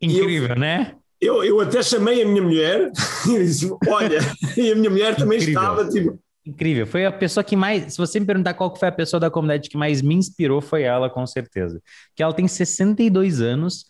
Incrível, 0.00 0.50
eu, 0.50 0.56
né? 0.56 0.94
Eu, 1.20 1.44
eu 1.44 1.60
até 1.60 1.82
chamei 1.82 2.22
a 2.22 2.26
minha 2.26 2.42
mulher 2.42 2.90
e 3.26 3.38
disse: 3.38 3.70
Olha, 3.88 4.18
e 4.56 4.72
a 4.72 4.76
minha 4.76 4.90
mulher 4.90 5.16
também 5.16 5.38
Incrível. 5.38 5.62
estava 5.62 5.88
tipo. 5.88 6.18
Incrível, 6.44 6.86
foi 6.86 7.04
a 7.04 7.12
pessoa 7.12 7.44
que 7.44 7.54
mais. 7.54 7.92
Se 7.92 7.98
você 7.98 8.18
me 8.18 8.26
perguntar 8.26 8.54
qual 8.54 8.74
foi 8.74 8.88
a 8.88 8.92
pessoa 8.92 9.20
da 9.20 9.30
comunidade 9.30 9.68
que 9.68 9.76
mais 9.76 10.00
me 10.00 10.14
inspirou, 10.14 10.60
foi 10.60 10.82
ela, 10.82 11.10
com 11.10 11.26
certeza. 11.26 11.80
Que 12.16 12.22
ela 12.22 12.32
tem 12.32 12.48
62 12.48 13.42
anos, 13.42 13.84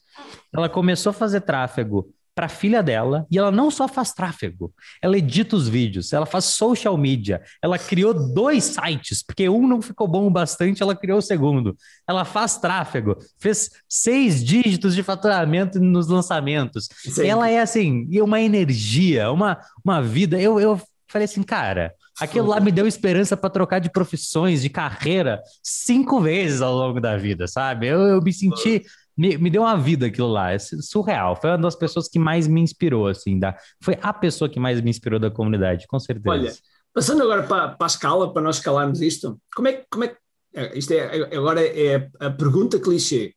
ela 0.53 0.69
começou 0.69 1.11
a 1.11 1.13
fazer 1.13 1.41
tráfego 1.43 2.13
para 2.41 2.47
a 2.47 2.49
filha 2.49 2.83
dela 2.83 3.27
e 3.31 3.37
ela 3.37 3.51
não 3.51 3.71
só 3.71 3.87
faz 3.87 4.15
tráfego, 4.15 4.73
ela 5.03 5.19
edita 5.19 5.55
os 5.55 5.69
vídeos, 5.69 6.11
ela 6.11 6.25
faz 6.25 6.47
social 6.47 6.97
media, 6.97 7.43
ela 7.63 7.79
criou 7.79 8.15
dois 8.15 8.65
sites, 8.65 9.23
porque 9.23 9.47
um 9.47 9.69
não 9.69 9.83
ficou 9.83 10.09
bom 10.09 10.27
o 10.27 10.31
bastante, 10.31 10.83
ela 10.83 10.97
criou 10.97 11.19
o 11.19 11.23
segundo. 11.23 11.77
Ela 12.09 12.25
faz 12.25 12.57
tráfego, 12.57 13.15
fez 13.39 13.69
seis 13.87 14.43
dígitos 14.43 14.95
de 14.95 15.03
faturamento 15.03 15.79
nos 15.79 16.09
lançamentos. 16.09 16.89
Sim. 17.03 17.27
Ela 17.27 17.51
é 17.51 17.61
assim, 17.61 18.09
uma 18.23 18.41
energia, 18.41 19.31
uma, 19.31 19.61
uma 19.85 20.01
vida. 20.01 20.41
Eu, 20.41 20.59
eu 20.59 20.81
falei 21.09 21.27
assim, 21.27 21.43
cara, 21.43 21.93
Aquilo 22.19 22.49
lá 22.49 22.61
me 22.61 22.73
deu 22.73 22.87
esperança 22.87 23.35
para 23.35 23.49
trocar 23.49 23.79
de 23.79 23.91
profissões, 23.91 24.61
de 24.61 24.69
carreira, 24.69 25.41
cinco 25.63 26.21
vezes 26.21 26.61
ao 26.61 26.75
longo 26.75 27.01
da 27.01 27.17
vida, 27.17 27.47
sabe? 27.47 27.87
Eu, 27.87 28.01
eu 28.01 28.21
me 28.21 28.33
senti. 28.33 28.83
Me, 29.17 29.37
me, 29.37 29.51
deu 29.51 29.63
uma 29.63 29.77
vida 29.77 30.07
aquilo 30.07 30.29
lá, 30.29 30.53
é 30.53 30.59
surreal. 30.59 31.37
Foi 31.37 31.51
uma 31.51 31.59
das 31.59 31.77
pessoas 31.77 32.09
que 32.09 32.19
mais 32.19 32.47
me 32.47 32.61
inspirou, 32.61 33.07
assim. 33.07 33.39
Da, 33.39 33.57
foi 33.83 33.99
a 34.01 34.13
pessoa 34.13 34.49
que 34.49 34.59
mais 34.59 34.81
me 34.81 34.91
inspirou 34.91 35.19
da 35.19 35.31
comunidade, 35.31 35.87
com 35.87 35.99
certeza. 35.99 36.31
Olha, 36.31 36.53
passando 36.95 37.23
agora 37.23 37.43
para, 37.43 37.69
para 37.69 37.87
a 37.87 37.89
escala, 37.89 38.33
para 38.33 38.43
nós 38.43 38.57
escalarmos 38.57 39.01
isto, 39.01 39.41
como 39.55 39.69
é, 39.69 39.85
como 39.91 40.05
é 40.05 40.17
é, 40.55 40.77
isto 40.77 40.93
é, 40.93 41.37
agora 41.37 41.65
é 41.65 42.09
a 42.19 42.31
pergunta 42.31 42.79
clichê. 42.79 43.35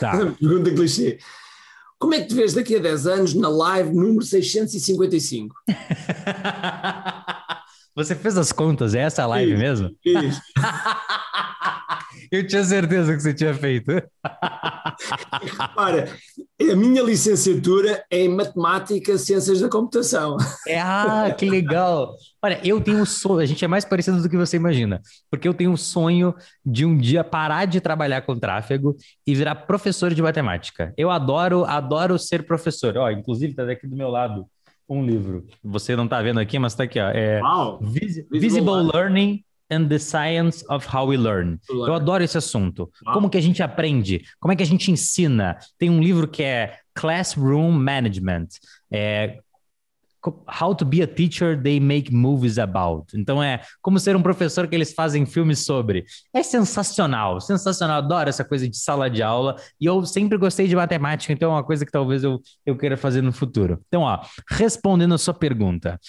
Tá. 0.00 0.12
pergunta 0.40 0.70
clichê. 0.70 1.18
Como 1.98 2.14
é 2.14 2.20
que 2.20 2.28
te 2.28 2.34
vês 2.34 2.54
daqui 2.54 2.76
a 2.76 2.80
10 2.80 3.06
anos 3.06 3.34
na 3.34 3.48
live 3.48 3.94
número 3.94 4.24
655? 4.24 5.54
Você 7.96 8.16
fez 8.16 8.36
as 8.36 8.50
contas? 8.50 8.94
É 8.94 9.00
essa 9.00 9.24
live 9.26 9.52
isso, 9.52 9.60
mesmo? 9.60 9.96
Isso. 10.04 10.40
Eu 12.34 12.44
tinha 12.44 12.64
certeza 12.64 13.14
que 13.14 13.22
você 13.22 13.32
tinha 13.32 13.54
feito. 13.54 13.92
Ora, 15.76 16.08
a 16.60 16.74
minha 16.74 17.00
licenciatura 17.00 18.04
é 18.10 18.24
em 18.24 18.28
Matemática 18.28 19.12
e 19.12 19.18
Ciências 19.18 19.60
da 19.60 19.68
Computação. 19.68 20.36
É, 20.66 20.80
ah, 20.80 21.32
que 21.38 21.48
legal. 21.48 22.16
Olha, 22.42 22.58
eu 22.64 22.80
tenho 22.80 22.98
um 22.98 23.06
sonho, 23.06 23.38
a 23.38 23.46
gente 23.46 23.64
é 23.64 23.68
mais 23.68 23.84
parecido 23.84 24.20
do 24.20 24.28
que 24.28 24.36
você 24.36 24.56
imagina, 24.56 25.00
porque 25.30 25.46
eu 25.46 25.54
tenho 25.54 25.70
um 25.70 25.76
sonho 25.76 26.34
de 26.66 26.84
um 26.84 26.98
dia 26.98 27.22
parar 27.22 27.66
de 27.66 27.80
trabalhar 27.80 28.22
com 28.22 28.36
tráfego 28.36 28.96
e 29.24 29.32
virar 29.32 29.54
professor 29.54 30.12
de 30.12 30.20
matemática. 30.20 30.92
Eu 30.96 31.12
adoro, 31.12 31.64
adoro 31.64 32.18
ser 32.18 32.44
professor. 32.44 32.96
Ó, 32.96 33.08
inclusive, 33.12 33.52
está 33.52 33.62
aqui 33.62 33.86
do 33.86 33.94
meu 33.94 34.08
lado 34.08 34.44
um 34.88 35.06
livro. 35.06 35.46
Você 35.62 35.94
não 35.94 36.04
está 36.04 36.20
vendo 36.20 36.40
aqui, 36.40 36.58
mas 36.58 36.72
está 36.72 36.82
aqui, 36.82 36.98
ó. 36.98 37.10
É 37.10 37.40
Wow. 37.40 37.78
Visible, 37.80 38.40
Visible 38.40 38.90
Learning 38.92 39.44
and 39.74 39.88
the 39.88 39.98
Science 39.98 40.64
of 40.68 40.86
How 40.94 41.08
We 41.08 41.16
Learn. 41.16 41.58
Eu 41.68 41.94
adoro 41.94 42.22
esse 42.22 42.38
assunto. 42.38 42.90
Como 43.12 43.28
que 43.28 43.38
a 43.38 43.42
gente 43.42 43.62
aprende? 43.62 44.22
Como 44.40 44.52
é 44.52 44.56
que 44.56 44.62
a 44.62 44.66
gente 44.66 44.90
ensina? 44.90 45.58
Tem 45.78 45.90
um 45.90 46.00
livro 46.00 46.28
que 46.28 46.42
é 46.42 46.78
Classroom 46.94 47.72
Management. 47.72 48.48
É, 48.92 49.38
How 50.60 50.74
to 50.74 50.86
be 50.86 51.02
a 51.02 51.06
teacher 51.06 51.60
they 51.60 51.78
make 51.78 52.10
movies 52.10 52.58
about. 52.58 53.14
Então 53.14 53.42
é 53.42 53.60
como 53.82 53.98
ser 53.98 54.16
um 54.16 54.22
professor 54.22 54.66
que 54.66 54.74
eles 54.74 54.94
fazem 54.94 55.26
filmes 55.26 55.66
sobre. 55.66 56.06
É 56.32 56.42
sensacional, 56.42 57.40
sensacional. 57.42 57.98
Adoro 57.98 58.30
essa 58.30 58.42
coisa 58.42 58.66
de 58.66 58.76
sala 58.76 59.10
de 59.10 59.22
aula 59.22 59.56
e 59.78 59.84
eu 59.84 60.04
sempre 60.06 60.38
gostei 60.38 60.66
de 60.66 60.74
matemática, 60.74 61.30
então 61.30 61.50
é 61.50 61.54
uma 61.56 61.64
coisa 61.64 61.84
que 61.84 61.92
talvez 61.92 62.24
eu, 62.24 62.40
eu 62.64 62.74
queira 62.74 62.96
fazer 62.96 63.20
no 63.20 63.32
futuro. 63.32 63.82
Então, 63.86 64.02
ó, 64.02 64.20
respondendo 64.48 65.14
a 65.14 65.18
sua 65.18 65.34
pergunta. 65.34 66.00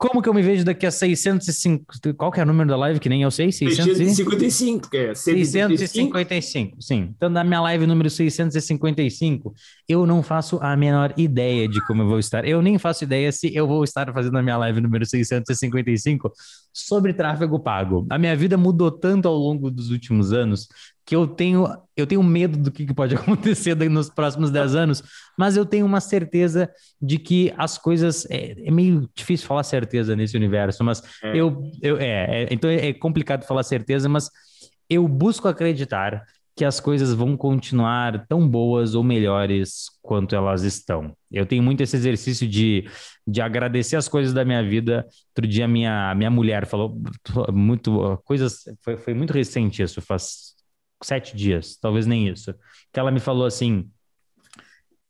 Como 0.00 0.22
que 0.22 0.30
eu 0.30 0.32
me 0.32 0.40
vejo 0.40 0.64
daqui 0.64 0.86
a 0.86 0.90
605? 0.90 1.84
Qual 2.16 2.32
que 2.32 2.40
é 2.40 2.42
o 2.42 2.46
número 2.46 2.70
da 2.70 2.76
live 2.78 2.98
que 2.98 3.08
nem 3.10 3.20
eu 3.20 3.30
sei? 3.30 3.52
655, 3.52 4.88
que 4.88 4.96
é 4.96 5.14
655, 5.14 6.80
sim. 6.80 7.12
Então, 7.14 7.28
na 7.28 7.44
minha 7.44 7.60
live 7.60 7.86
número 7.86 8.08
655, 8.08 9.52
eu 9.86 10.06
não 10.06 10.22
faço 10.22 10.58
a 10.62 10.74
menor 10.74 11.12
ideia 11.18 11.68
de 11.68 11.84
como 11.86 12.00
eu 12.00 12.08
vou 12.08 12.18
estar. 12.18 12.48
Eu 12.48 12.62
nem 12.62 12.78
faço 12.78 13.04
ideia 13.04 13.30
se 13.30 13.54
eu 13.54 13.66
vou 13.66 13.84
estar 13.84 14.10
fazendo 14.14 14.38
a 14.38 14.42
minha 14.42 14.56
live 14.56 14.80
número 14.80 15.04
655 15.04 16.32
sobre 16.72 17.12
tráfego 17.12 17.60
pago. 17.60 18.06
A 18.08 18.16
minha 18.16 18.34
vida 18.34 18.56
mudou 18.56 18.90
tanto 18.90 19.28
ao 19.28 19.36
longo 19.36 19.70
dos 19.70 19.90
últimos 19.90 20.32
anos 20.32 20.66
que 21.10 21.16
eu 21.16 21.26
tenho, 21.26 21.66
eu 21.96 22.06
tenho 22.06 22.22
medo 22.22 22.56
do 22.56 22.70
que 22.70 22.94
pode 22.94 23.16
acontecer 23.18 23.74
nos 23.90 24.08
próximos 24.08 24.48
10 24.52 24.76
anos, 24.76 25.02
mas 25.36 25.56
eu 25.56 25.66
tenho 25.66 25.84
uma 25.84 26.00
certeza 26.00 26.70
de 27.02 27.18
que 27.18 27.52
as 27.58 27.76
coisas. 27.76 28.24
É, 28.30 28.54
é 28.64 28.70
meio 28.70 29.10
difícil 29.12 29.48
falar 29.48 29.64
certeza 29.64 30.14
nesse 30.14 30.36
universo, 30.36 30.84
mas 30.84 31.02
é. 31.24 31.36
eu, 31.36 31.68
eu 31.82 31.96
é, 31.98 32.44
é, 32.44 32.48
então 32.52 32.70
é 32.70 32.92
complicado 32.92 33.44
falar 33.44 33.64
certeza, 33.64 34.08
mas 34.08 34.30
eu 34.88 35.08
busco 35.08 35.48
acreditar 35.48 36.24
que 36.54 36.64
as 36.64 36.78
coisas 36.78 37.12
vão 37.12 37.36
continuar 37.36 38.24
tão 38.28 38.46
boas 38.48 38.94
ou 38.94 39.02
melhores 39.02 39.86
quanto 40.00 40.36
elas 40.36 40.62
estão. 40.62 41.12
Eu 41.32 41.44
tenho 41.44 41.62
muito 41.62 41.82
esse 41.82 41.96
exercício 41.96 42.46
de, 42.46 42.88
de 43.26 43.40
agradecer 43.40 43.96
as 43.96 44.06
coisas 44.06 44.32
da 44.32 44.44
minha 44.44 44.62
vida. 44.62 45.04
Outro 45.30 45.50
dia 45.50 45.66
minha 45.66 46.14
minha 46.14 46.30
mulher 46.30 46.66
falou 46.66 47.02
muito 47.52 48.16
coisas 48.24 48.60
foi, 48.84 48.96
foi 48.96 49.12
muito 49.12 49.32
recente 49.32 49.82
isso, 49.82 50.00
faz 50.00 50.49
sete 51.02 51.36
dias, 51.36 51.76
talvez 51.80 52.06
nem 52.06 52.28
isso, 52.28 52.54
que 52.92 53.00
ela 53.00 53.10
me 53.10 53.20
falou 53.20 53.46
assim, 53.46 53.88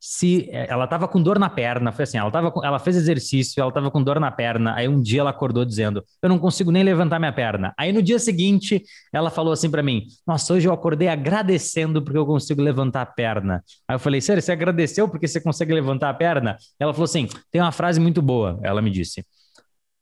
se 0.03 0.49
ela 0.51 0.85
estava 0.85 1.07
com 1.07 1.23
dor 1.23 1.39
na 1.39 1.51
perna, 1.51 1.93
foi 1.93 2.05
assim, 2.05 2.17
ela 2.17 2.31
tava 2.31 2.51
com, 2.51 2.65
ela 2.65 2.79
fez 2.79 2.97
exercício, 2.97 3.61
ela 3.61 3.69
estava 3.69 3.91
com 3.91 4.03
dor 4.03 4.19
na 4.19 4.31
perna, 4.31 4.75
aí 4.75 4.89
um 4.89 4.99
dia 4.99 5.21
ela 5.21 5.29
acordou 5.29 5.63
dizendo, 5.63 6.03
eu 6.23 6.29
não 6.29 6.39
consigo 6.39 6.71
nem 6.71 6.83
levantar 6.83 7.19
minha 7.19 7.33
perna. 7.33 7.75
Aí 7.77 7.93
no 7.93 8.03
dia 8.03 8.19
seguinte, 8.19 8.83
ela 9.13 9.31
falou 9.31 9.53
assim 9.53 9.71
para 9.71 9.83
mim, 9.83 10.07
nossa, 10.27 10.55
hoje 10.55 10.67
eu 10.67 10.73
acordei 10.73 11.09
agradecendo 11.09 12.03
porque 12.03 12.17
eu 12.17 12.25
consigo 12.25 12.63
levantar 12.63 13.03
a 13.03 13.07
perna. 13.07 13.63
Aí 13.87 13.95
eu 13.95 13.99
falei, 13.99 14.23
sério, 14.23 14.43
você 14.43 14.53
agradeceu 14.53 15.07
porque 15.07 15.29
você 15.29 15.39
consegue 15.39 15.75
levantar 15.75 16.09
a 16.09 16.15
perna? 16.15 16.57
Ela 16.79 16.95
falou 16.95 17.05
assim, 17.05 17.29
tem 17.51 17.61
uma 17.61 17.73
frase 17.73 18.01
muito 18.01 18.23
boa, 18.23 18.59
ela 18.63 18.81
me 18.81 18.91
disse, 18.91 19.23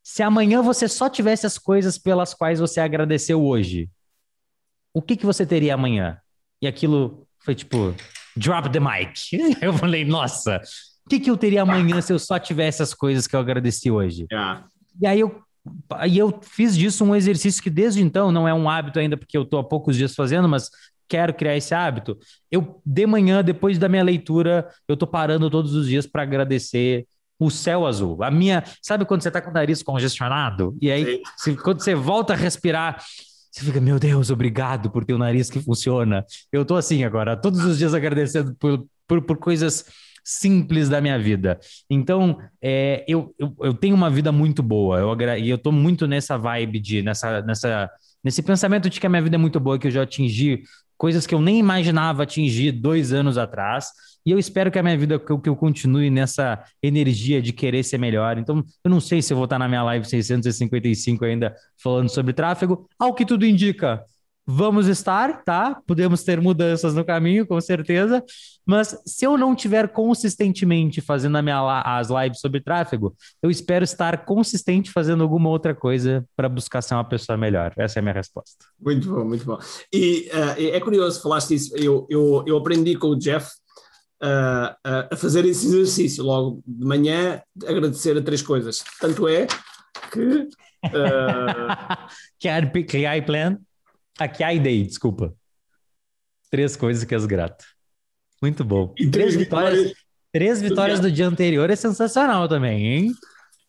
se 0.00 0.22
amanhã 0.22 0.62
você 0.62 0.88
só 0.88 1.08
tivesse 1.08 1.44
as 1.44 1.58
coisas 1.58 1.98
pelas 1.98 2.32
quais 2.32 2.60
você 2.60 2.80
agradeceu 2.80 3.44
hoje, 3.44 3.90
o 4.92 5.02
que, 5.02 5.16
que 5.16 5.26
você 5.26 5.46
teria 5.46 5.74
amanhã? 5.74 6.18
E 6.60 6.66
aquilo 6.66 7.26
foi 7.44 7.54
tipo, 7.54 7.94
drop 8.36 8.70
the 8.70 8.80
mic. 8.80 9.30
Eu 9.62 9.72
falei, 9.72 10.04
nossa, 10.04 10.60
o 11.06 11.08
que, 11.08 11.20
que 11.20 11.30
eu 11.30 11.36
teria 11.38 11.62
amanhã 11.62 12.02
se 12.02 12.12
eu 12.12 12.18
só 12.18 12.38
tivesse 12.38 12.82
as 12.82 12.92
coisas 12.92 13.26
que 13.26 13.34
eu 13.34 13.40
agradeci 13.40 13.90
hoje? 13.90 14.26
Yeah. 14.30 14.66
E 15.00 15.06
aí 15.06 15.20
eu, 15.20 15.40
aí 15.92 16.18
eu 16.18 16.38
fiz 16.42 16.76
disso 16.76 17.02
um 17.02 17.16
exercício 17.16 17.62
que 17.62 17.70
desde 17.70 18.02
então 18.02 18.30
não 18.30 18.46
é 18.46 18.52
um 18.52 18.68
hábito 18.68 18.98
ainda, 18.98 19.16
porque 19.16 19.38
eu 19.38 19.42
estou 19.42 19.58
há 19.58 19.64
poucos 19.64 19.96
dias 19.96 20.14
fazendo, 20.14 20.46
mas 20.46 20.68
quero 21.08 21.32
criar 21.32 21.56
esse 21.56 21.74
hábito. 21.74 22.18
Eu, 22.50 22.82
de 22.84 23.06
manhã, 23.06 23.42
depois 23.42 23.78
da 23.78 23.88
minha 23.88 24.02
leitura, 24.02 24.68
eu 24.86 24.92
estou 24.92 25.08
parando 25.08 25.48
todos 25.48 25.74
os 25.74 25.88
dias 25.88 26.06
para 26.06 26.22
agradecer 26.22 27.06
o 27.38 27.50
céu 27.50 27.86
azul. 27.86 28.22
A 28.22 28.30
minha, 28.30 28.62
sabe 28.82 29.06
quando 29.06 29.22
você 29.22 29.28
está 29.28 29.40
com 29.40 29.50
o 29.50 29.54
nariz 29.54 29.82
congestionado? 29.82 30.76
E 30.82 30.90
aí, 30.90 31.22
se, 31.36 31.56
quando 31.56 31.80
você 31.80 31.94
volta 31.94 32.34
a 32.34 32.36
respirar, 32.36 33.02
você 33.58 33.64
fica, 33.64 33.80
meu 33.80 33.98
Deus, 33.98 34.30
obrigado 34.30 34.90
por 34.90 35.04
ter 35.04 35.14
um 35.14 35.18
nariz 35.18 35.50
que 35.50 35.60
funciona. 35.60 36.24
Eu 36.52 36.64
tô 36.64 36.76
assim 36.76 37.02
agora, 37.04 37.36
todos 37.36 37.64
os 37.64 37.78
dias 37.78 37.92
agradecendo 37.92 38.54
por, 38.54 38.86
por, 39.06 39.22
por 39.22 39.36
coisas 39.38 39.84
simples 40.24 40.88
da 40.88 41.00
minha 41.00 41.18
vida. 41.18 41.58
Então, 41.88 42.38
é, 42.62 43.04
eu, 43.08 43.34
eu, 43.38 43.54
eu, 43.60 43.74
tenho 43.74 43.94
uma 43.94 44.10
vida 44.10 44.30
muito 44.30 44.62
boa. 44.62 44.98
Eu, 44.98 45.16
e 45.38 45.48
eu 45.48 45.58
tô 45.58 45.72
muito 45.72 46.06
nessa 46.06 46.36
vibe 46.36 46.78
de, 46.78 47.02
nessa, 47.02 47.40
nessa, 47.42 47.90
nesse 48.22 48.42
pensamento 48.42 48.90
de 48.90 49.00
que 49.00 49.06
a 49.06 49.10
minha 49.10 49.22
vida 49.22 49.36
é 49.36 49.38
muito 49.38 49.58
boa, 49.58 49.78
que 49.78 49.86
eu 49.86 49.90
já 49.90 50.02
atingi 50.02 50.62
coisas 50.96 51.26
que 51.26 51.34
eu 51.34 51.40
nem 51.40 51.58
imaginava 51.58 52.24
atingir 52.24 52.72
dois 52.72 53.12
anos 53.12 53.38
atrás. 53.38 53.90
E 54.28 54.30
eu 54.30 54.38
espero 54.38 54.70
que 54.70 54.78
a 54.78 54.82
minha 54.82 54.98
vida, 54.98 55.18
que 55.18 55.32
eu, 55.32 55.38
que 55.38 55.48
eu 55.48 55.56
continue 55.56 56.10
nessa 56.10 56.62
energia 56.82 57.40
de 57.40 57.50
querer 57.50 57.82
ser 57.82 57.96
melhor. 57.96 58.36
Então, 58.36 58.62
eu 58.84 58.90
não 58.90 59.00
sei 59.00 59.22
se 59.22 59.32
eu 59.32 59.38
vou 59.38 59.44
estar 59.44 59.58
na 59.58 59.66
minha 59.66 59.82
live 59.84 60.04
655 60.04 61.24
ainda 61.24 61.56
falando 61.82 62.10
sobre 62.10 62.34
tráfego. 62.34 62.86
Ao 62.98 63.14
que 63.14 63.24
tudo 63.24 63.46
indica, 63.46 64.04
vamos 64.46 64.86
estar, 64.86 65.42
tá? 65.44 65.80
Podemos 65.86 66.24
ter 66.24 66.42
mudanças 66.42 66.94
no 66.94 67.06
caminho, 67.06 67.46
com 67.46 67.58
certeza. 67.58 68.22
Mas 68.66 68.94
se 69.06 69.24
eu 69.24 69.38
não 69.38 69.56
tiver 69.56 69.88
consistentemente 69.88 71.00
fazendo 71.00 71.38
a 71.38 71.40
minha, 71.40 71.80
as 71.80 72.10
lives 72.10 72.38
sobre 72.38 72.60
tráfego, 72.60 73.16
eu 73.42 73.50
espero 73.50 73.82
estar 73.82 74.26
consistente 74.26 74.90
fazendo 74.90 75.22
alguma 75.22 75.48
outra 75.48 75.74
coisa 75.74 76.22
para 76.36 76.50
buscar 76.50 76.82
ser 76.82 76.92
uma 76.92 77.04
pessoa 77.04 77.38
melhor. 77.38 77.72
Essa 77.78 77.98
é 77.98 78.00
a 78.00 78.02
minha 78.02 78.14
resposta. 78.14 78.66
Muito 78.78 79.08
bom, 79.08 79.24
muito 79.24 79.46
bom. 79.46 79.58
E 79.90 80.28
uh, 80.34 80.76
é 80.76 80.80
curioso, 80.80 81.22
falaste 81.22 81.54
isso. 81.54 81.74
Eu, 81.74 82.06
eu, 82.10 82.44
eu 82.46 82.58
aprendi 82.58 82.94
com 82.94 83.06
o 83.06 83.18
Jeff 83.18 83.48
uh, 84.22 85.08
a 85.10 85.16
fazer 85.16 85.44
esse 85.44 85.66
exercício 85.66 86.24
logo 86.24 86.62
de 86.66 86.84
manhã, 86.84 87.42
agradecer 87.66 88.16
a 88.16 88.22
três 88.22 88.42
coisas. 88.42 88.84
Tanto 89.00 89.28
é 89.28 89.46
que. 90.12 90.48
Uh... 90.84 92.08
que 92.38 92.48
há 92.48 93.20
plan? 93.20 93.58
Aqui 94.16 94.44
há 94.44 94.54
ideia, 94.54 94.84
desculpa. 94.84 95.34
Três 96.52 96.76
coisas 96.76 97.02
que 97.02 97.12
és 97.12 97.26
grato. 97.26 97.64
Muito 98.40 98.62
bom. 98.64 98.94
E 98.96 99.10
três, 99.10 99.34
três 99.34 99.34
vitórias, 99.34 99.74
vitórias, 99.74 99.98
três 100.32 100.62
vitórias 100.62 101.00
do 101.00 101.10
dia 101.10 101.26
anterior 101.26 101.68
é 101.68 101.74
sensacional 101.74 102.48
também, 102.48 102.86
hein? 102.86 103.12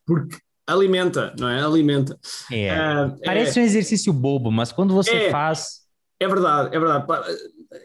Porque 0.05 0.37
alimenta, 0.67 1.33
não 1.39 1.49
é? 1.49 1.63
Alimenta. 1.63 2.17
É. 2.51 2.71
Uh, 2.73 3.19
Parece 3.25 3.59
é... 3.59 3.63
um 3.63 3.65
exercício 3.65 4.13
bobo, 4.13 4.51
mas 4.51 4.71
quando 4.71 4.93
você 4.93 5.15
é, 5.15 5.31
faz. 5.31 5.81
É 6.19 6.27
verdade, 6.27 6.75
é 6.75 6.79
verdade. 6.79 7.07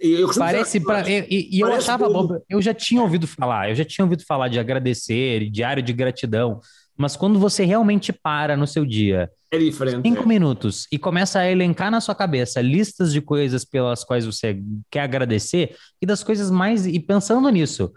Eu 0.00 0.32
Parece 0.34 0.80
para 0.80 1.08
e, 1.08 1.48
e 1.52 1.60
eu 1.60 1.70
achava 1.72 2.08
bobo. 2.08 2.42
Eu 2.48 2.62
já 2.62 2.72
tinha 2.72 3.02
ouvido 3.02 3.26
falar, 3.26 3.68
eu 3.68 3.74
já 3.74 3.84
tinha 3.84 4.04
ouvido 4.04 4.24
falar 4.26 4.48
de 4.48 4.58
agradecer, 4.58 5.50
diário 5.50 5.82
de 5.82 5.92
gratidão, 5.92 6.60
mas 6.96 7.16
quando 7.16 7.38
você 7.38 7.64
realmente 7.64 8.10
para 8.12 8.56
no 8.56 8.66
seu 8.66 8.86
dia, 8.86 9.30
é 9.50 9.58
diferente. 9.58 10.08
Cinco 10.08 10.22
é. 10.22 10.26
minutos 10.26 10.86
e 10.90 10.98
começa 10.98 11.40
a 11.40 11.50
elencar 11.50 11.90
na 11.90 12.00
sua 12.00 12.14
cabeça 12.14 12.62
listas 12.62 13.12
de 13.12 13.20
coisas 13.20 13.64
pelas 13.64 14.04
quais 14.04 14.24
você 14.24 14.58
quer 14.90 15.02
agradecer 15.02 15.76
e 16.00 16.06
das 16.06 16.24
coisas 16.24 16.50
mais 16.50 16.86
e 16.86 16.98
pensando 16.98 17.48
nisso, 17.50 17.92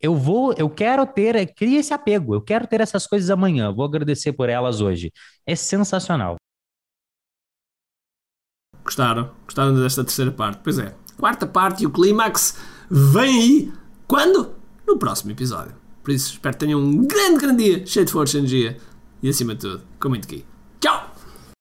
eu 0.00 0.14
vou, 0.14 0.52
eu 0.54 0.70
quero 0.70 1.04
ter, 1.06 1.54
cria 1.54 1.80
esse 1.80 1.92
apego, 1.92 2.34
eu 2.34 2.40
quero 2.40 2.68
ter 2.68 2.80
essas 2.80 3.06
coisas 3.06 3.30
amanhã, 3.30 3.72
vou 3.72 3.84
agradecer 3.84 4.32
por 4.32 4.48
elas 4.48 4.80
hoje. 4.80 5.12
É 5.44 5.56
sensacional. 5.56 6.36
Gostaram? 8.84 9.30
Gostaram 9.44 9.80
desta 9.80 10.04
terceira 10.04 10.32
parte? 10.32 10.60
Pois 10.62 10.78
é. 10.78 10.92
Quarta 11.22 11.46
parte 11.46 11.84
e 11.84 11.86
o 11.86 11.90
clímax 11.90 12.56
vem 12.90 13.40
aí. 13.40 13.72
Quando? 14.08 14.56
No 14.84 14.98
próximo 14.98 15.30
episódio. 15.30 15.72
Por 16.02 16.10
isso, 16.10 16.32
espero 16.32 16.56
que 16.56 16.64
tenham 16.66 16.80
um 16.80 17.06
grande, 17.06 17.38
grande 17.38 17.62
dia, 17.62 17.86
cheio 17.86 18.04
de 18.04 18.10
força 18.10 18.36
e 18.36 18.40
energia 18.40 18.76
e, 19.22 19.28
acima 19.28 19.54
de 19.54 19.60
tudo, 19.60 19.84
com 20.00 20.08
muito 20.08 20.24
aqui. 20.24 20.44
Tchau! 20.80 21.11